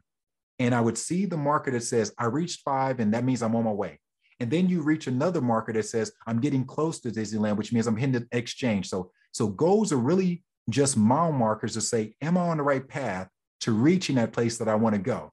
[0.60, 3.56] And I would see the marker that says, I reached five, and that means I'm
[3.56, 3.98] on my way.
[4.40, 7.88] And then you reach another marker that says, I'm getting close to Disneyland, which means
[7.88, 8.88] I'm hitting the exchange.
[8.88, 12.86] So, so goals are really just mile markers to say, Am I on the right
[12.86, 13.28] path
[13.60, 15.32] to reaching that place that I want to go?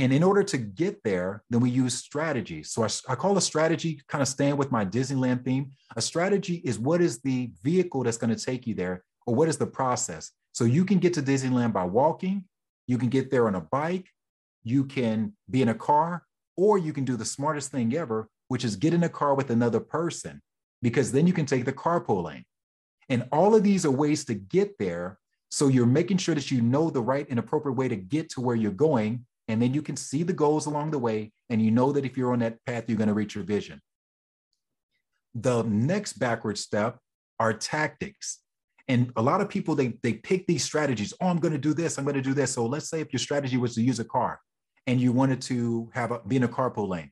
[0.00, 2.62] And in order to get there, then we use strategy.
[2.62, 5.72] So I, I, call a strategy kind of staying with my Disneyland theme.
[5.96, 9.48] A strategy is what is the vehicle that's going to take you there, or what
[9.48, 10.30] is the process.
[10.52, 12.44] So you can get to Disneyland by walking,
[12.86, 14.08] you can get there on a bike,
[14.62, 16.24] you can be in a car,
[16.56, 19.50] or you can do the smartest thing ever, which is get in a car with
[19.50, 20.40] another person,
[20.80, 22.44] because then you can take the carpool lane.
[23.08, 25.18] And all of these are ways to get there.
[25.50, 28.40] So you're making sure that you know the right and appropriate way to get to
[28.40, 31.32] where you're going and then you can see the goals along the way.
[31.48, 33.80] And you know that if you're on that path, you're going to reach your vision.
[35.34, 36.98] The next backward step
[37.40, 38.40] are tactics.
[38.86, 41.14] And a lot of people, they, they pick these strategies.
[41.20, 41.98] Oh, I'm going to do this.
[41.98, 42.52] I'm going to do this.
[42.52, 44.40] So let's say if your strategy was to use a car
[44.86, 47.10] and you wanted to have a, be in a carpool lane,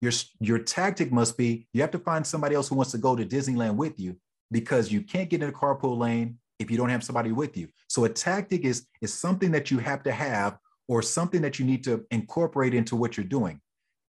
[0.00, 3.14] your, your tactic must be you have to find somebody else who wants to go
[3.14, 4.16] to Disneyland with you
[4.52, 7.68] because you can't get in a carpool lane if you don't have somebody with you.
[7.88, 11.64] So a tactic is, is something that you have to have or something that you
[11.64, 13.60] need to incorporate into what you're doing.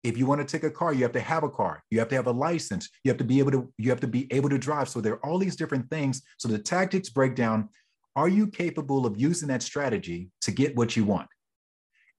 [0.04, 1.82] If you want to take a car, you have to have a car.
[1.90, 2.90] You have to have a license.
[3.04, 4.90] You have to be able to you have to be able to drive.
[4.90, 6.22] So there are all these different things.
[6.38, 7.70] So the tactics break down.
[8.16, 11.30] Are you capable of using that strategy to get what you want?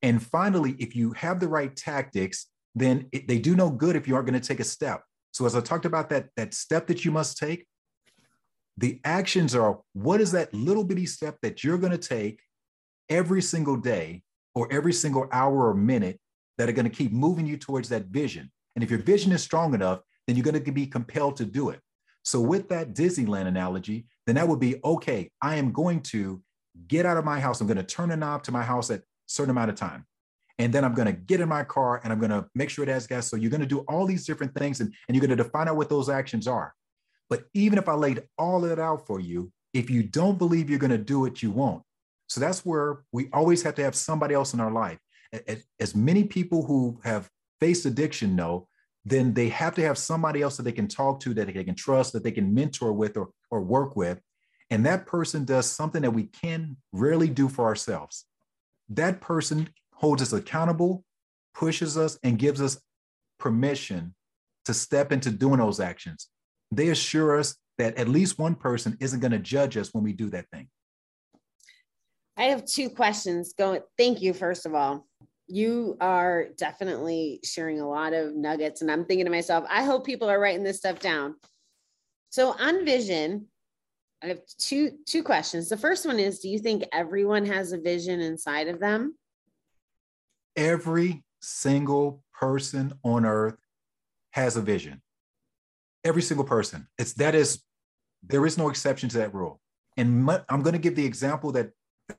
[0.02, 4.08] And finally, if you have the right tactics, then it, they do no good if
[4.08, 5.02] you aren't going to take a step.
[5.32, 7.66] So as I talked about that that step that you must take,
[8.76, 12.40] the actions are what is that little bitty step that you're going to take
[13.08, 14.22] every single day
[14.54, 16.18] or every single hour or minute
[16.58, 18.50] that are going to keep moving you towards that vision.
[18.74, 21.70] And if your vision is strong enough, then you're going to be compelled to do
[21.70, 21.80] it.
[22.24, 26.42] So, with that Disneyland analogy, then that would be okay, I am going to
[26.88, 27.60] get out of my house.
[27.60, 30.06] I'm going to turn a knob to my house at a certain amount of time.
[30.58, 32.84] And then I'm going to get in my car and I'm going to make sure
[32.84, 33.28] it has gas.
[33.28, 35.68] So, you're going to do all these different things and, and you're going to define
[35.68, 36.74] out what those actions are.
[37.34, 40.70] But even if I laid all of it out for you, if you don't believe
[40.70, 41.82] you're going to do it, you won't.
[42.28, 45.00] So that's where we always have to have somebody else in our life.
[45.80, 48.68] As many people who have faced addiction know,
[49.04, 51.74] then they have to have somebody else that they can talk to, that they can
[51.74, 54.20] trust, that they can mentor with or, or work with.
[54.70, 58.26] And that person does something that we can rarely do for ourselves.
[58.90, 61.04] That person holds us accountable,
[61.52, 62.80] pushes us, and gives us
[63.40, 64.14] permission
[64.66, 66.28] to step into doing those actions.
[66.76, 70.12] They assure us that at least one person isn't going to judge us when we
[70.12, 70.68] do that thing.
[72.36, 73.80] I have two questions going.
[73.96, 75.06] Thank you, first of all.
[75.46, 80.06] You are definitely sharing a lot of nuggets, and I'm thinking to myself, I hope
[80.06, 81.36] people are writing this stuff down.
[82.30, 83.46] So on vision,
[84.22, 85.68] I have two two questions.
[85.68, 89.16] The first one is, do you think everyone has a vision inside of them?
[90.56, 93.58] Every single person on earth
[94.30, 95.02] has a vision.
[96.04, 96.86] Every single person.
[96.98, 97.62] It's that is
[98.22, 99.60] there is no exception to that rule.
[99.96, 101.70] And I'm going to give the example that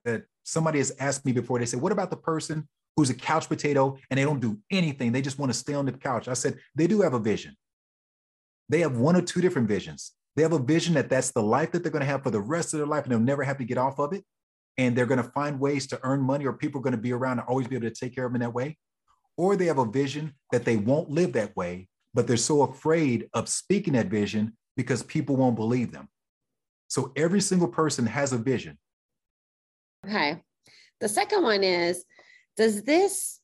[0.03, 1.59] that somebody has asked me before.
[1.59, 5.11] They said, What about the person who's a couch potato and they don't do anything?
[5.11, 6.27] They just want to stay on the couch.
[6.27, 7.55] I said, They do have a vision.
[8.69, 10.13] They have one or two different visions.
[10.35, 12.41] They have a vision that that's the life that they're going to have for the
[12.41, 14.23] rest of their life and they'll never have to get off of it.
[14.77, 17.13] And they're going to find ways to earn money or people are going to be
[17.13, 18.77] around and always be able to take care of them in that way.
[19.37, 23.29] Or they have a vision that they won't live that way, but they're so afraid
[23.33, 26.07] of speaking that vision because people won't believe them.
[26.87, 28.77] So every single person has a vision.
[30.07, 30.41] Okay.
[31.01, 32.05] The second one is
[32.55, 33.41] Does this,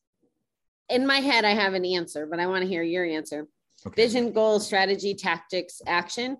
[0.89, 3.45] in my head, I have an answer, but I want to hear your answer.
[3.85, 4.03] Okay.
[4.03, 6.37] Vision, goal, strategy, tactics, action.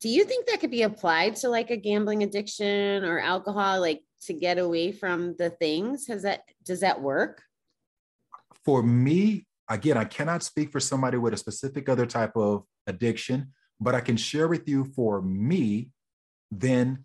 [0.00, 4.00] Do you think that could be applied to like a gambling addiction or alcohol, like
[4.22, 6.06] to get away from the things?
[6.06, 7.42] Has that, does that work?
[8.64, 13.52] For me, again, I cannot speak for somebody with a specific other type of addiction,
[13.80, 15.90] but I can share with you for me,
[16.50, 17.04] then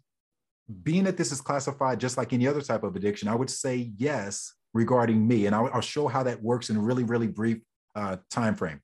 [0.82, 3.92] being that this is classified just like any other type of addiction, I would say
[3.98, 7.60] yes regarding me, and I'll, I'll show how that works in a really, really brief
[7.96, 8.82] uh, time frame.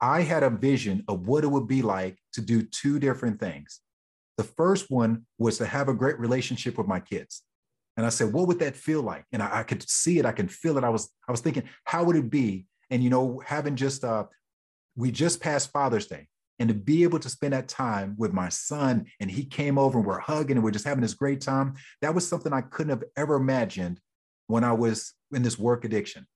[0.00, 3.80] I had a vision of what it would be like to do two different things.
[4.36, 7.42] The first one was to have a great relationship with my kids.
[7.96, 9.24] And I said, what would that feel like?
[9.32, 10.84] And I, I could see it, I can feel it.
[10.84, 12.66] I was, I was thinking, how would it be?
[12.90, 14.24] And you know, having just uh,
[14.96, 18.48] we just passed Father's Day and to be able to spend that time with my
[18.48, 21.74] son and he came over and we're hugging and we're just having this great time
[22.00, 24.00] that was something i couldn't have ever imagined
[24.46, 26.26] when i was in this work addiction.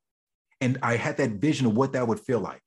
[0.60, 2.60] And i had that vision of what that would feel like.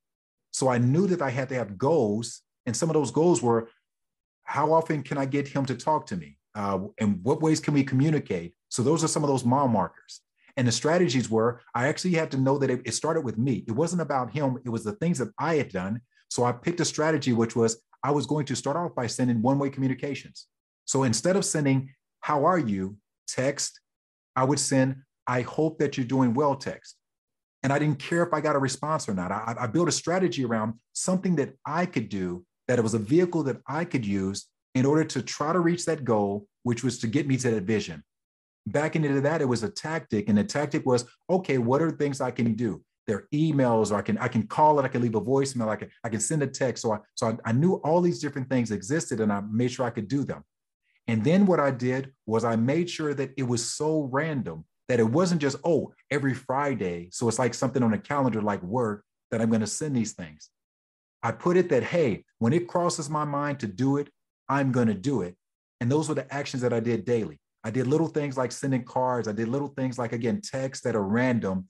[0.52, 3.69] So i knew that i had to have goals and some of those goals were
[4.43, 6.38] how often can i get him to talk to me?
[6.56, 8.54] Uh, and what ways can we communicate?
[8.69, 10.22] So those are some of those mile markers.
[10.56, 13.63] And the strategies were I actually had to know that it, it started with me.
[13.68, 16.02] It wasn't about him, it was the things that I had done.
[16.30, 19.42] So I picked a strategy, which was I was going to start off by sending
[19.42, 20.48] one way communications.
[20.86, 22.98] So instead of sending, How are you?
[23.28, 23.80] text,
[24.36, 26.96] I would send, I hope that you're doing well text.
[27.62, 29.32] And I didn't care if I got a response or not.
[29.32, 33.00] I, I built a strategy around something that I could do, that it was a
[33.00, 37.00] vehicle that I could use in order to try to reach that goal, which was
[37.00, 38.04] to get me to that vision.
[38.65, 42.21] Back into that, it was a tactic, and the tactic was, okay, what are things
[42.21, 42.82] I can do?
[43.08, 45.67] There are emails, or I can I can call it, I can leave a voicemail,
[45.67, 46.84] I can I can send a text.
[46.84, 49.86] So I so I, I knew all these different things existed, and I made sure
[49.86, 50.43] I could do them.
[51.08, 54.99] And then what I did was I made sure that it was so random that
[54.99, 57.10] it wasn't just oh every Friday.
[57.12, 60.13] So it's like something on a calendar like work that I'm going to send these
[60.13, 60.49] things.
[61.21, 64.10] I put it that hey, when it crosses my mind to do it,
[64.47, 65.36] I'm going to do it.
[65.82, 67.39] And those were the actions that I did daily.
[67.63, 69.28] I did little things like sending cards.
[69.28, 71.67] I did little things like, again, texts that are random.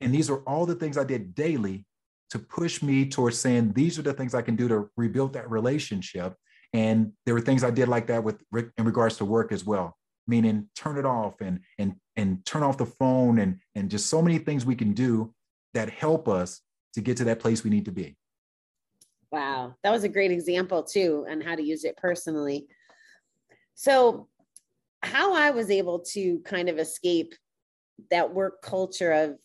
[0.00, 1.84] And these are all the things I did daily
[2.30, 5.50] to push me towards saying, these are the things I can do to rebuild that
[5.50, 6.34] relationship.
[6.72, 9.96] And there were things I did like that with in regards to work as well,
[10.26, 14.22] meaning turn it off and and and turn off the phone and and just so
[14.22, 15.34] many things we can do
[15.74, 16.62] that help us
[16.94, 18.16] to get to that place we need to be.
[19.30, 22.66] Wow, that was a great example too, and how to use it personally.
[23.74, 24.28] So
[25.02, 27.34] how I was able to kind of escape
[28.10, 29.36] that work culture of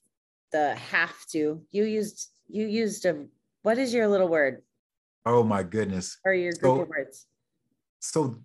[0.51, 1.61] the have to.
[1.71, 3.25] You used you used a
[3.63, 4.61] what is your little word?
[5.25, 6.17] Oh my goodness.
[6.23, 7.25] Or your group So- of words.
[7.99, 8.35] So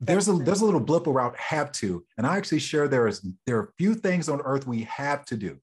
[0.00, 3.26] there's a there's a little blip around have to, and I actually share there is
[3.46, 5.58] there are few things on earth we have to do.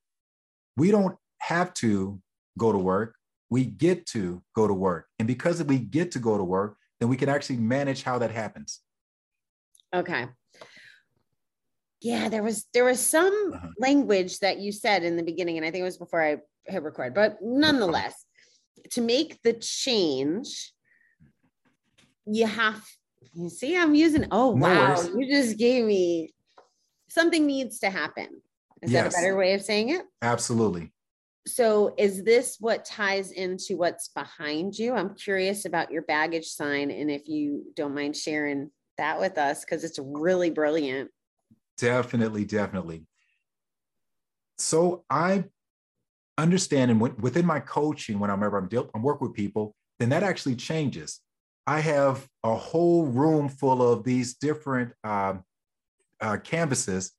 [0.78, 2.20] We don't have to
[2.58, 3.16] go to work.
[3.50, 7.10] We get to go to work, and because we get to go to work, then
[7.10, 8.80] we can actually manage how that happens.
[9.94, 10.28] Okay.
[12.02, 13.68] Yeah, there was there was some Uh-huh.
[13.78, 16.84] language that you said in the beginning, and I think it was before I hit
[16.84, 18.26] record, but nonetheless,
[18.92, 20.74] to make the change,
[22.26, 22.84] you have
[23.34, 25.10] you see, I'm using oh No wow, worries.
[25.16, 26.34] you just gave me
[27.10, 28.28] something needs to happen.
[28.82, 30.02] Is that a better way of saying it?
[30.24, 30.92] Absolutely.
[31.48, 34.94] So is this what ties into what's behind you?
[34.94, 39.64] I'm curious about your baggage sign and if you don't mind sharing that with us
[39.64, 41.10] because it's really brilliant.
[41.78, 43.08] Definitely, definitely.
[44.58, 45.46] So I
[46.38, 50.10] understand, and within my coaching, when I'm ever I'm, deal, I'm work with people, then
[50.10, 51.20] that actually changes.
[51.68, 55.44] I have a whole room full of these different um,
[56.20, 57.12] uh, canvases,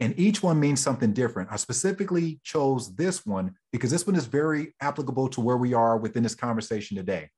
[0.00, 1.50] and each one means something different.
[1.52, 5.98] I specifically chose this one because this one is very applicable to where we are
[5.98, 7.28] within this conversation today.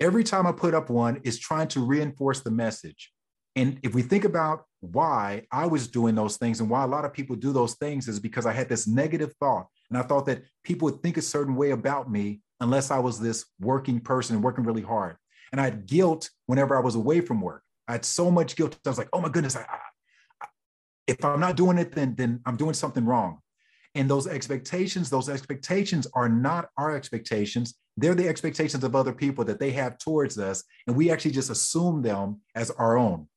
[0.00, 3.13] Every time I put up one, is trying to reinforce the message.
[3.56, 7.04] And if we think about why I was doing those things and why a lot
[7.04, 9.66] of people do those things is because I had this negative thought.
[9.90, 13.20] And I thought that people would think a certain way about me unless I was
[13.20, 15.16] this working person and working really hard.
[15.52, 17.62] And I had guilt whenever I was away from work.
[17.86, 18.78] I had so much guilt.
[18.84, 19.66] I was like, oh my goodness, I,
[20.40, 20.46] I,
[21.06, 23.38] if I'm not doing it, then, then I'm doing something wrong.
[23.94, 27.74] And those expectations, those expectations are not our expectations.
[27.96, 30.64] They're the expectations of other people that they have towards us.
[30.86, 33.28] And we actually just assume them as our own.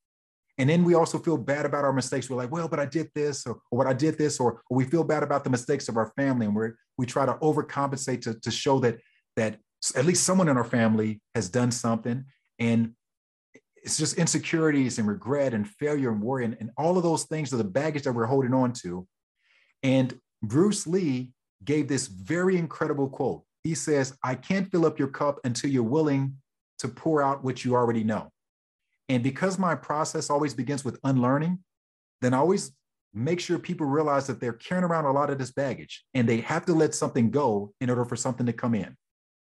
[0.57, 2.29] And then we also feel bad about our mistakes.
[2.29, 4.77] We're like, well, but I did this, or, or what I did this, or, or
[4.77, 6.47] we feel bad about the mistakes of our family.
[6.47, 8.97] And we're, we try to overcompensate to, to show that,
[9.35, 9.59] that
[9.95, 12.25] at least someone in our family has done something.
[12.57, 12.93] And
[13.83, 16.45] it's just insecurities and regret and failure and worry.
[16.45, 19.07] And, and all of those things are the baggage that we're holding on to.
[19.83, 21.31] And Bruce Lee
[21.63, 23.43] gave this very incredible quote.
[23.63, 26.35] He says, I can't fill up your cup until you're willing
[26.79, 28.31] to pour out what you already know.
[29.09, 31.59] And because my process always begins with unlearning,
[32.21, 32.71] then I always
[33.13, 36.41] make sure people realize that they're carrying around a lot of this baggage and they
[36.41, 38.95] have to let something go in order for something to come in.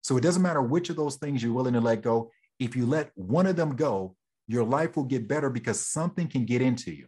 [0.02, 2.32] So it doesn't matter which of those things you're willing to let go.
[2.60, 4.16] If you let one of them go,
[4.48, 7.08] your life will get better because something can get into you.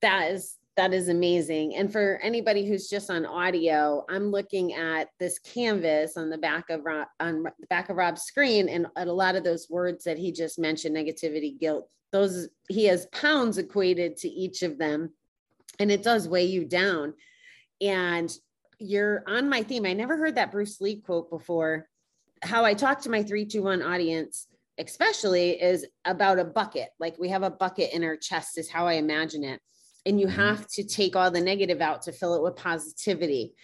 [0.00, 1.74] That is that is amazing.
[1.74, 6.70] And for anybody who's just on audio, I'm looking at this canvas on the back
[6.70, 10.04] of Rob, on the back of Rob's screen, and at a lot of those words
[10.04, 15.10] that he just mentioned, negativity, guilt, those he has pounds equated to each of them,
[15.80, 17.12] and it does weigh you down.
[17.80, 18.32] And
[18.78, 19.84] you're on my theme.
[19.84, 21.88] I never heard that Bruce Lee quote before.
[22.44, 24.46] How I talk to my three, two, one audience,
[24.78, 26.90] especially, is about a bucket.
[27.00, 29.60] Like we have a bucket in our chest, is how I imagine it
[30.06, 30.30] and you Mhm.
[30.36, 33.54] have to take all the negative out to fill it with positivity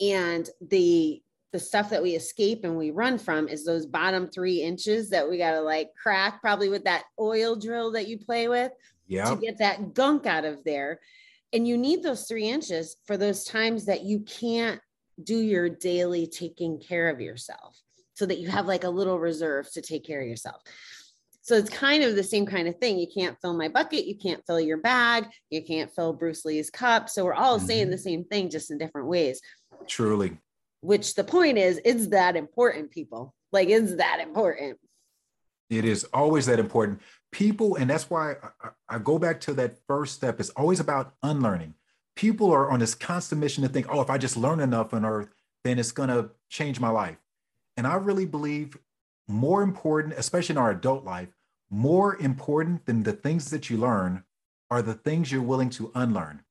[0.00, 1.20] and the
[1.52, 5.30] the stuff that we escape and we run from is those bottom three inches that
[5.30, 8.72] we got to like crack probably with that oil drill that you play with
[9.06, 9.30] Yeah.
[9.32, 10.98] to get that gunk out of there.
[11.52, 14.80] And you need those three inches for those times that you can't
[15.22, 17.80] do your daily taking care of yourself
[18.14, 20.60] so that you have like a little reserve to take care of yourself.
[21.44, 22.98] So it's kind of the same kind of thing.
[22.98, 26.70] You can't fill my bucket, you can't fill your bag, you can't fill Bruce Lee's
[26.70, 27.10] cup.
[27.10, 27.90] So we're all saying Mhm.
[27.90, 29.42] the same thing, just in different ways.
[29.86, 30.38] Truly.
[30.80, 33.34] Which the point is, it's that important, people.
[33.52, 34.78] Like it's that important.
[35.68, 37.02] It is always that important.
[37.30, 40.80] People, and that's why I, I- I go back to that first step, it's always
[40.80, 41.74] about unlearning.
[42.16, 45.04] People are on this constant mission to think, oh, if I just learn enough on
[45.04, 45.28] earth,
[45.62, 47.18] then it's going to change my life.
[47.76, 48.78] And I really believe
[49.28, 51.28] more important, especially in our adult life,
[51.70, 54.24] more important than the things that you learn
[54.70, 56.42] are the things you're willing to unlearn.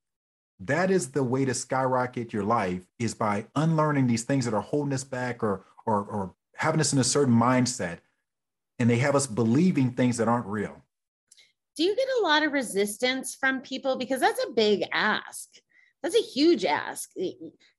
[0.60, 4.62] That is the way to skyrocket your life is by unlearning these things that are
[4.62, 8.00] holding us back or, or, or having us in a certain mindset
[8.80, 10.82] and they have us believing things that aren't real.
[11.76, 13.98] Do you get a lot of resistance from people?
[13.98, 15.50] Because that's a big ask.
[16.02, 17.12] That's a huge ask.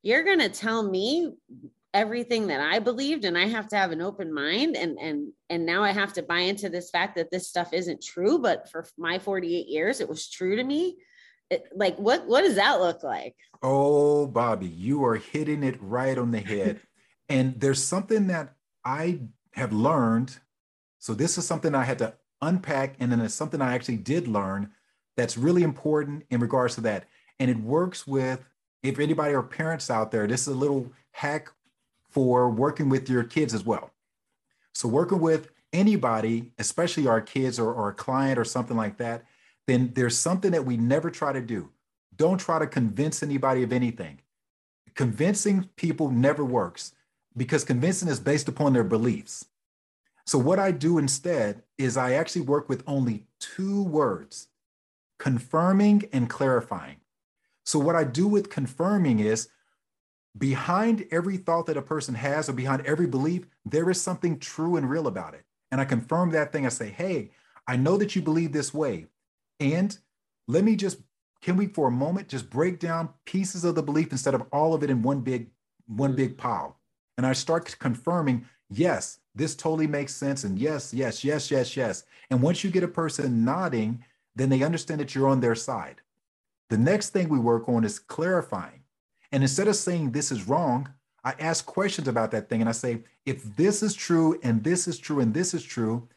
[0.01, 1.33] You're going to tell me
[1.95, 5.65] everything that I believed and I have to have an open mind and and and
[5.65, 8.85] now I have to buy into this fact that this stuff isn't true but for
[8.97, 10.97] my 48 years it was true to me.
[11.49, 13.35] It, like what what does that look like?
[13.63, 16.81] Oh, Bobbie, you are hitting it right on the head.
[17.29, 19.21] and there's something that I
[19.53, 20.37] have learned.
[20.99, 24.27] So, this is something I had to unpack, and then it's something I actually did
[24.27, 24.71] learn
[25.17, 27.05] that's really important in regards to that.
[27.39, 28.43] And it works with,
[28.83, 31.49] if anybody or parents out there, this is a little hack
[32.15, 33.91] for working with your kids as well.
[34.73, 39.25] So, working with anybody, especially our kids or, or a client or something like that,
[39.67, 41.71] then there's something that we never try to do.
[42.15, 44.21] Don't try to convince anybody of anything.
[44.93, 46.93] Convincing people never works
[47.35, 49.47] because convincing is based upon their beliefs.
[50.25, 54.47] So, what I do instead is I actually work with only two words
[55.19, 57.01] confirming and clarifying.
[57.65, 59.49] So, what I do with confirming is
[60.37, 64.75] behind every thought that a person has or behind every belief, there is something true
[64.75, 65.45] and real about it.
[65.71, 66.65] And I confirm that thing.
[66.65, 67.31] I say, hey,
[67.67, 69.07] I know that you believe this way.
[69.59, 69.97] And
[70.47, 70.99] let me just,
[71.41, 74.73] can we for a moment just break down pieces of the belief instead of all
[74.73, 75.49] of it in one big,
[75.87, 76.17] one mm.
[76.17, 76.79] big pile?
[77.17, 80.43] And I start confirming, yes, this totally makes sense.
[80.43, 82.03] And yes, yes, yes, yes, yes.
[82.29, 84.03] And once you get a person nodding,
[84.35, 86.01] then they understand that you're on their side.
[86.69, 88.81] The next thing we work on is clarifying.
[89.35, 90.87] And instead of saying this is wrong,
[91.25, 94.87] I ask questions about that thing and I say, if this is true and this
[94.87, 96.07] is true and this is true,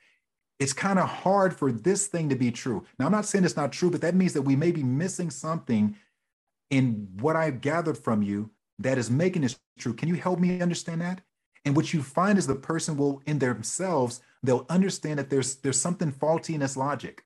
[0.61, 2.85] it's kind of hard for this thing to be true.
[2.97, 5.31] Now, I'm not saying it's not true, but that means that we may be missing
[5.31, 5.97] something
[6.71, 9.95] in what I've gathered from you that is making this true.
[9.95, 11.21] Can you help me understand that?
[11.65, 15.81] And what you find is the person will, in themselves, they'll understand that there's there's
[15.81, 17.25] something faulty in this logic,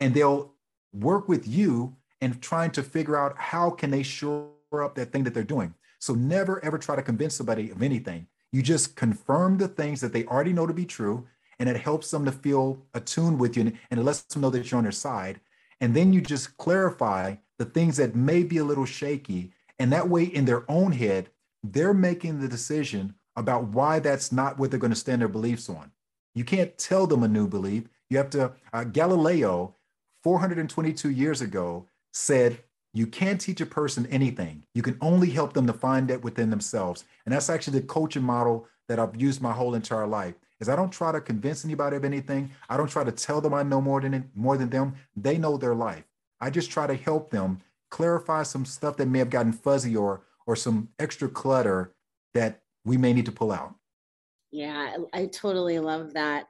[0.00, 0.54] and they'll
[0.94, 5.24] work with you and trying to figure out how can they shore up that thing
[5.24, 5.74] that they're doing.
[5.98, 8.26] So never ever try to convince somebody of anything.
[8.52, 11.26] You just confirm the things that they already know to be true,
[11.58, 14.70] and it helps them to feel attuned with you, and it lets them know that
[14.70, 15.40] you're on their side.
[15.80, 20.08] And then you just clarify the things that may be a little shaky, and that
[20.08, 21.30] way, in their own head,
[21.62, 25.68] they're making the decision about why that's not what they're going to stand their beliefs
[25.68, 25.90] on.
[26.34, 27.84] You can't tell them a new belief.
[28.08, 28.52] You have to.
[28.72, 29.74] Uh, Galileo,
[30.22, 32.62] 422 years ago, said
[32.96, 34.64] you can't teach a person anything.
[34.74, 37.04] You can only help them to find that within themselves.
[37.24, 40.34] And that's actually the coaching model that I've used my whole entire life.
[40.60, 42.50] Is I don't try to convince anybody of anything.
[42.70, 44.94] I don't try to tell them I know more than more than them.
[45.14, 46.04] They know their life.
[46.40, 50.22] I just try to help them clarify some stuff that may have gotten fuzzy or
[50.46, 51.92] or some extra clutter
[52.32, 53.74] that we may need to pull out.
[54.50, 56.46] Yeah, I, I totally love that.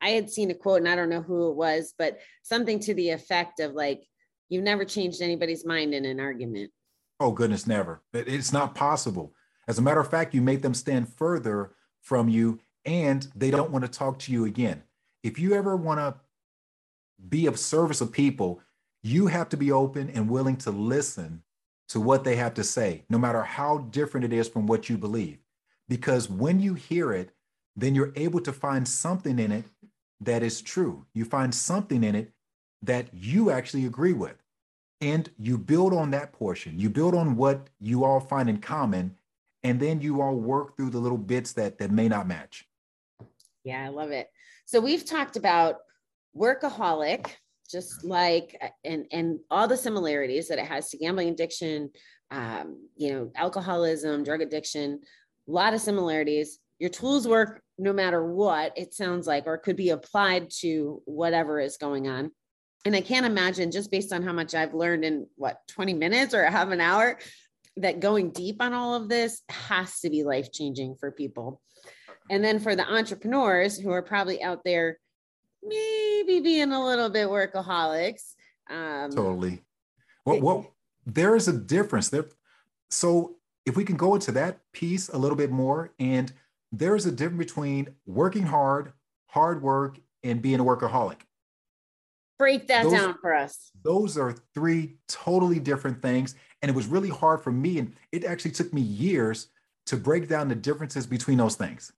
[0.00, 2.94] I had seen a quote, and I don't know who it was, but something to
[2.94, 4.06] the effect of like,
[4.48, 6.70] you've never changed anybody's mind in an argument.
[7.20, 8.02] Oh, goodness, never.
[8.12, 9.34] It- It's not possible.
[9.66, 13.70] As a matter of fact, you make them stand further from you and they don't
[13.70, 14.82] want to talk to you again.
[15.22, 16.20] If you ever want to
[17.28, 18.60] be of service of people,
[19.02, 21.42] you have to be open and willing to listen
[21.88, 24.96] to what they have to say, no matter how different it is from what you
[24.96, 25.38] believe.
[25.88, 27.30] Because when you hear it,
[27.76, 29.64] then you're able to find something in it
[30.20, 31.06] that is true.
[31.14, 32.32] You find something in it
[32.82, 34.36] that you actually agree with.
[35.00, 36.78] And you build on that portion.
[36.78, 39.16] You build on what you all find in common,
[39.62, 42.66] and then you all work through the little bits that that may not match.
[43.62, 44.28] Yeah, I love it.
[44.64, 45.76] So we've talked about
[46.36, 47.28] workaholic,
[47.70, 51.90] just like and and all the similarities that it has to gambling addiction,
[52.30, 55.00] um, you know, alcoholism, drug addiction,
[55.48, 56.58] a lot of similarities.
[56.78, 61.60] Your tools work no matter what it sounds like, or could be applied to whatever
[61.60, 62.32] is going on.
[62.84, 66.32] And I can't imagine, just based on how much I've learned in what, 20 minutes
[66.32, 67.18] or half an hour,
[67.76, 71.60] that going deep on all of this has to be life changing for people.
[72.30, 74.98] And then for the entrepreneurs who are probably out there,
[75.62, 78.34] maybe being a little bit workaholics.
[78.70, 79.62] Um, Totally.
[80.24, 80.76] Well, well,
[81.06, 82.26] there is a difference there.
[82.90, 86.32] So if we can go into that piece a little bit more, and
[86.72, 88.92] there is a difference between working hard,
[89.26, 91.20] hard work, and being a workaholic.
[92.38, 93.70] Break that Those- down for us.
[93.82, 96.34] Those are three totally different things.
[96.62, 97.78] And it was really hard for me.
[97.78, 99.48] And it actually took me years
[99.86, 101.92] to break down the differences between those things.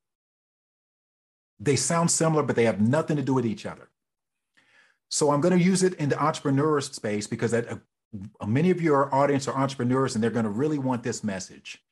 [1.59, 3.89] They sound similar, but they have nothing to do with each other.
[5.11, 8.81] So I'm going to use it in the entrepreneur space because that, uh, many of
[8.81, 11.83] your audience are entrepreneurs and they're going to really want this message.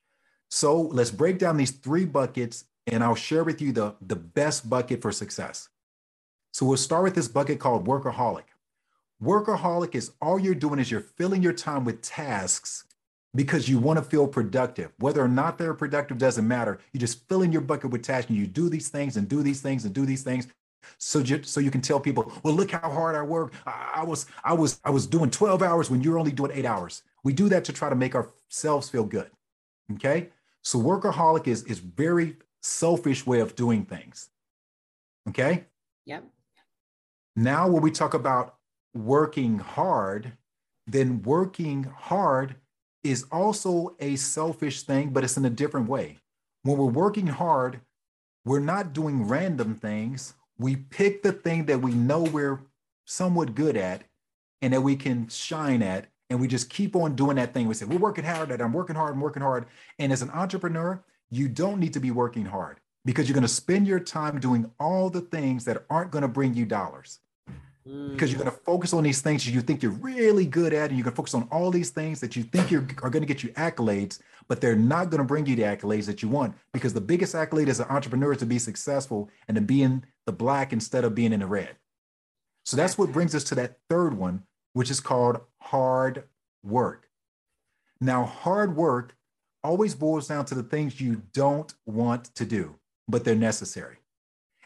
[0.51, 4.71] So let's break down these three buckets and I'll share with you the, the best
[4.71, 5.69] bucket for success.
[6.59, 8.43] So we'll start with this bucket called workaholic.
[9.23, 12.83] Workaholic is all you're doing is you're filling your time with tasks
[13.33, 14.91] because you want to feel productive.
[14.99, 16.81] Whether or not they're productive doesn't matter.
[16.93, 19.41] You just fill in your bucket with tasks and you do these things and do
[19.41, 20.49] these things and do these things.
[20.99, 23.53] So you, so you can tell people, well, look how hard I work.
[23.65, 26.67] I, I was I was I was doing 12 hours when you're only doing eight
[26.67, 27.05] hours.
[27.23, 29.31] We do that to try to make ourselves feel good.
[29.93, 30.31] Okay.
[30.63, 34.31] So workaholic is is very selfish way of doing things.
[35.29, 35.67] Okay.
[36.05, 36.25] Yep.
[37.41, 38.57] Now, when we talk about
[38.93, 40.33] working hard,
[40.89, 42.57] then working hard
[43.05, 46.19] is also a selfish thing, but it's in a different way.
[46.65, 47.81] When we're working hard,
[48.45, 50.35] we're not doing random things.
[50.59, 52.59] We pick the thing that we know we're
[53.05, 54.03] somewhat good at
[54.61, 56.09] and that we can shine at.
[56.31, 57.69] And we just keep on doing that thing.
[57.69, 59.67] We say, we're working hard at, I'm working hard, I'm working hard.
[60.01, 63.49] And as an entrepreneur, you don't need to be working hard because you're going to
[63.49, 67.21] spend your time doing all the things that aren't going to bring you dollars
[67.89, 70.99] because you're going to focus on these things you think you're really good at, and
[70.99, 73.27] you're going to focus on all these things that you think you're, are going to
[73.27, 76.55] get you accolades, but they're not going to bring you the accolades that you want.
[76.73, 80.05] Because the biggest accolade as an entrepreneur is to be successful and to be in
[80.27, 81.77] the black instead of being in the red.
[82.65, 84.43] So that's what brings us to that third one,
[84.75, 86.25] which is called hard
[86.63, 87.09] work.
[88.01, 89.17] Now, hard work
[89.65, 92.77] always boils down to the things you don't want to do,
[93.09, 93.97] but they're necessary.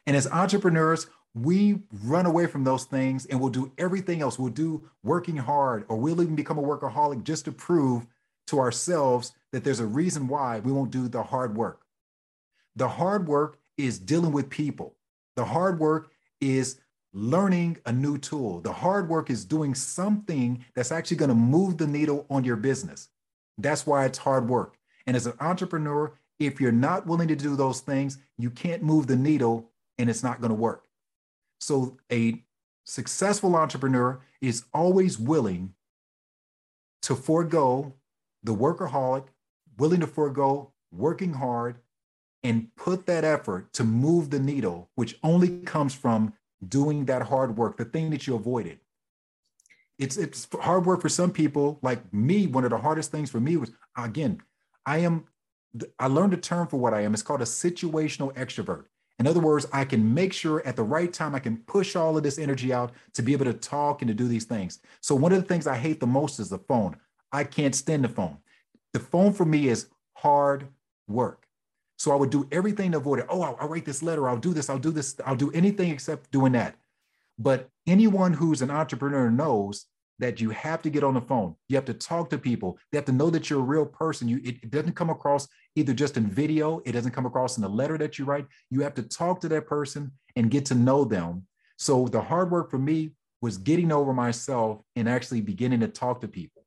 [0.07, 4.39] And as entrepreneurs, we run away from those things and we'll do everything else.
[4.39, 8.07] We'll do working hard, or we'll even become a workaholic just to prove
[8.49, 11.83] to ourselves that there's a reason why we won't do the hard work.
[12.77, 14.97] The hard work is dealing with people,
[15.37, 16.11] the hard work
[16.41, 16.79] is
[17.13, 18.61] learning a new tool.
[18.61, 22.57] The hard work is doing something that's actually going to move the needle on your
[22.57, 23.09] business.
[23.59, 24.77] That's why it's hard work.
[25.07, 29.07] And as an entrepreneur, if you're not willing to do those things, you can't move
[29.07, 30.87] the needle and it's not going to work.
[31.63, 32.43] So a
[32.85, 35.75] successful entrepreneur is always willing
[37.03, 37.95] to forego
[38.43, 39.27] the workaholic,
[39.79, 41.77] willing to forego working hard
[42.43, 46.33] and put that effort to move the needle, which only comes from
[46.67, 48.81] doing that hard work, the thing that you avoided.
[50.01, 51.79] It's it's hard work for some people.
[51.81, 54.43] Like me, one of the hardest things for me was again,
[54.85, 55.27] I am
[56.01, 57.15] I learned a term for what I am.
[57.15, 58.87] It's called a situational extrovert.
[59.23, 62.17] In other words, I can make sure at the right time I can push all
[62.17, 64.81] of this energy out to be able to talk and to do these things.
[65.01, 66.97] So one of the things I hate the most is the phone.
[67.31, 68.39] I can't stand the phone.
[68.93, 70.67] The phone for me is hard
[71.07, 71.47] work.
[71.99, 73.27] So I would do everything to avoid it.
[73.29, 74.29] Oh, I'll, I'll write this letter.
[74.29, 74.69] I'll do this.
[74.69, 75.15] I'll do this.
[75.25, 76.75] I'll do anything except doing that.
[77.39, 79.87] But anyone who's an entrepreneur knows
[80.19, 81.55] that you have to get on the phone.
[81.69, 82.77] You have to talk to people.
[82.91, 84.27] They have to know that you're a real person.
[84.27, 87.63] You it, it doesn't come across either just in video, it doesn't come across in
[87.63, 88.47] the letter that you write.
[88.71, 91.47] You have to talk to that person and get to know them.
[91.79, 96.21] So the hard work for me was getting over myself and actually beginning to talk
[96.21, 96.65] to people.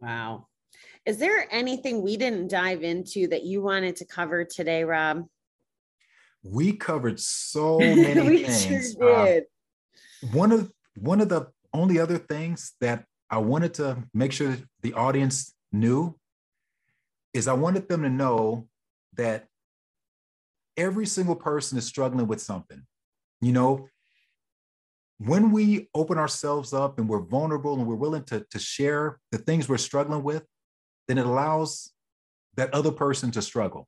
[0.00, 0.46] Wow.
[1.06, 5.24] Is there anything we didn't dive into that you wanted to cover today, Rob?
[6.42, 8.94] We covered so many we things.
[8.94, 9.40] sure Uh,
[10.32, 14.94] one of one of the only other things that I wanted to make sure the
[14.94, 16.18] audience knew
[17.38, 18.66] is I wanted them to know
[19.14, 19.46] that
[20.76, 22.82] every single person is struggling with something.
[23.40, 23.88] You know,
[25.18, 29.38] when we open ourselves up and we're vulnerable and we're willing to, to share the
[29.38, 30.44] things we're struggling with,
[31.06, 31.92] then it allows
[32.56, 33.86] that other person to struggle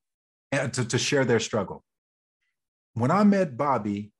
[0.53, 1.85] and to, to share their struggle.
[2.95, 4.13] When I met Bobbie,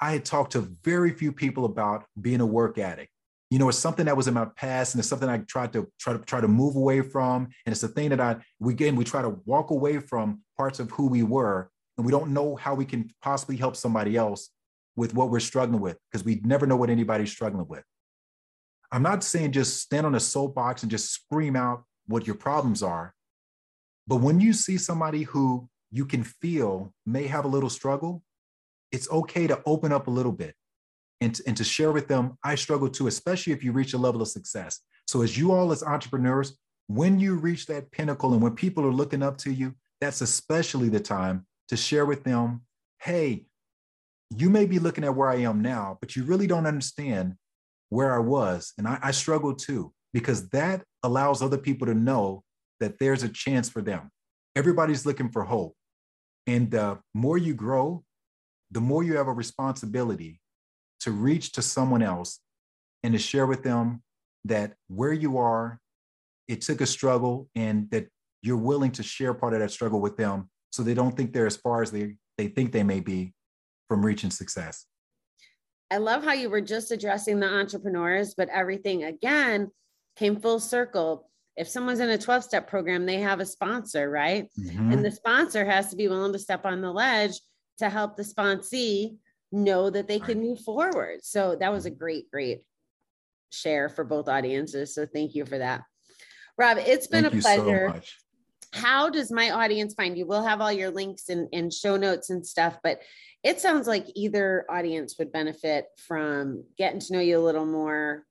[0.00, 3.11] I had talked to very few people about being a work addict.
[3.52, 5.86] You know, it's something that was in my past, and it's something I tried to
[6.00, 7.50] try to try to move away from.
[7.66, 10.80] And it's a thing that I we again we try to walk away from parts
[10.80, 14.48] of who we were, and we don't know how we can possibly help somebody else
[14.96, 17.84] with what we're struggling with because we never know what anybody's struggling with.
[18.90, 22.82] I'm not saying just stand on a soapbox and just scream out what your problems
[22.82, 23.12] are.
[24.06, 28.22] But when you see somebody who you can feel may have a little struggle,
[28.90, 30.54] it's okay to open up a little bit
[31.22, 33.98] and to, and to share with them, I struggle too, especially if you reach a
[33.98, 34.80] level of success.
[35.06, 36.58] So, as you all as entrepreneurs,
[36.88, 40.88] when you reach that pinnacle and when people are looking up to you, that's especially
[40.88, 42.62] the time to share with them,
[43.00, 43.46] hey,
[44.36, 47.36] you may be looking at where I am now, but you really don't understand
[47.88, 48.72] where I was.
[48.76, 52.42] And I, I struggle too, because that allows other people to know
[52.80, 54.10] that there's a chance for them.
[54.56, 55.76] Everybody's looking for hope.
[56.48, 58.02] And the more you grow,
[58.72, 60.41] the more you have a responsibility
[61.02, 62.40] to reach to someone else
[63.02, 64.02] and to share with them
[64.44, 65.80] that where you are,
[66.48, 68.06] it took a struggle and that
[68.42, 71.46] you're willing to share part of that struggle with them so they don't think they're
[71.46, 73.34] as far as they, they think they may be
[73.88, 74.86] from reaching success.
[75.90, 79.70] I love how you were just addressing the entrepreneurs, but everything again
[80.16, 81.28] came full circle.
[81.56, 84.48] If someone's in a 12 step program, they have a sponsor, right?
[84.58, 84.92] Mhm.
[84.92, 87.38] And the sponsor has to be willing to step on the ledge
[87.78, 89.16] to help the sponsee
[89.52, 91.20] know that they can move forward.
[91.22, 92.62] So that was a great, great
[93.50, 94.94] share for both audiences.
[94.94, 95.82] So thank you for that.
[96.58, 97.88] Rob, it's been Thank a you so pleasure.
[97.88, 98.18] much.
[98.72, 100.26] How does my audience find you?
[100.26, 103.00] We'll have all your links and, and show notes and stuff, but
[103.42, 108.24] it sounds like either audience would benefit from getting to know you a little more,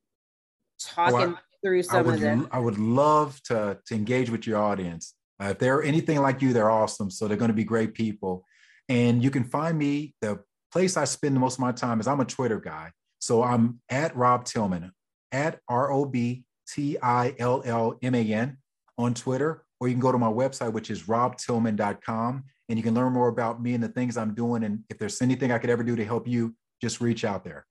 [0.79, 4.57] talking through I some would, of the I would love to, to engage with your
[4.57, 5.13] audience.
[5.39, 7.11] Uh, if they're anything like you, they're awesome.
[7.11, 8.45] So they're going to be great people.
[8.89, 10.39] And you can find me, the
[10.71, 12.91] place I spend the most of my time is I'm a Twitter guy.
[13.19, 14.91] So I'm at Rob Tillman,
[15.31, 18.57] at R O B T I L L M A N
[18.97, 22.93] on Twitter, or you can go to my website, which is robtillman.com, and you can
[22.93, 24.63] learn more about me and the things I'm doing.
[24.63, 27.65] And if there's anything I could ever do to help you, just reach out there.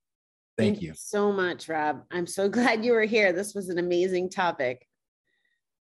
[0.56, 0.92] Thank you.
[0.94, 2.02] so much, Rob.
[2.10, 3.32] I'm so glad you were here.
[3.32, 4.86] This was an amazing topic.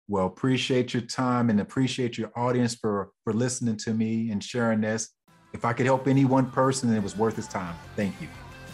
[0.07, 4.81] Well, appreciate your time and appreciate your audience for for listening to me and sharing
[4.81, 5.09] this.
[5.53, 7.75] If I could help any one person, it was worth his time.
[7.95, 8.27] Thank you.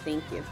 [0.03, 0.43] Thank you.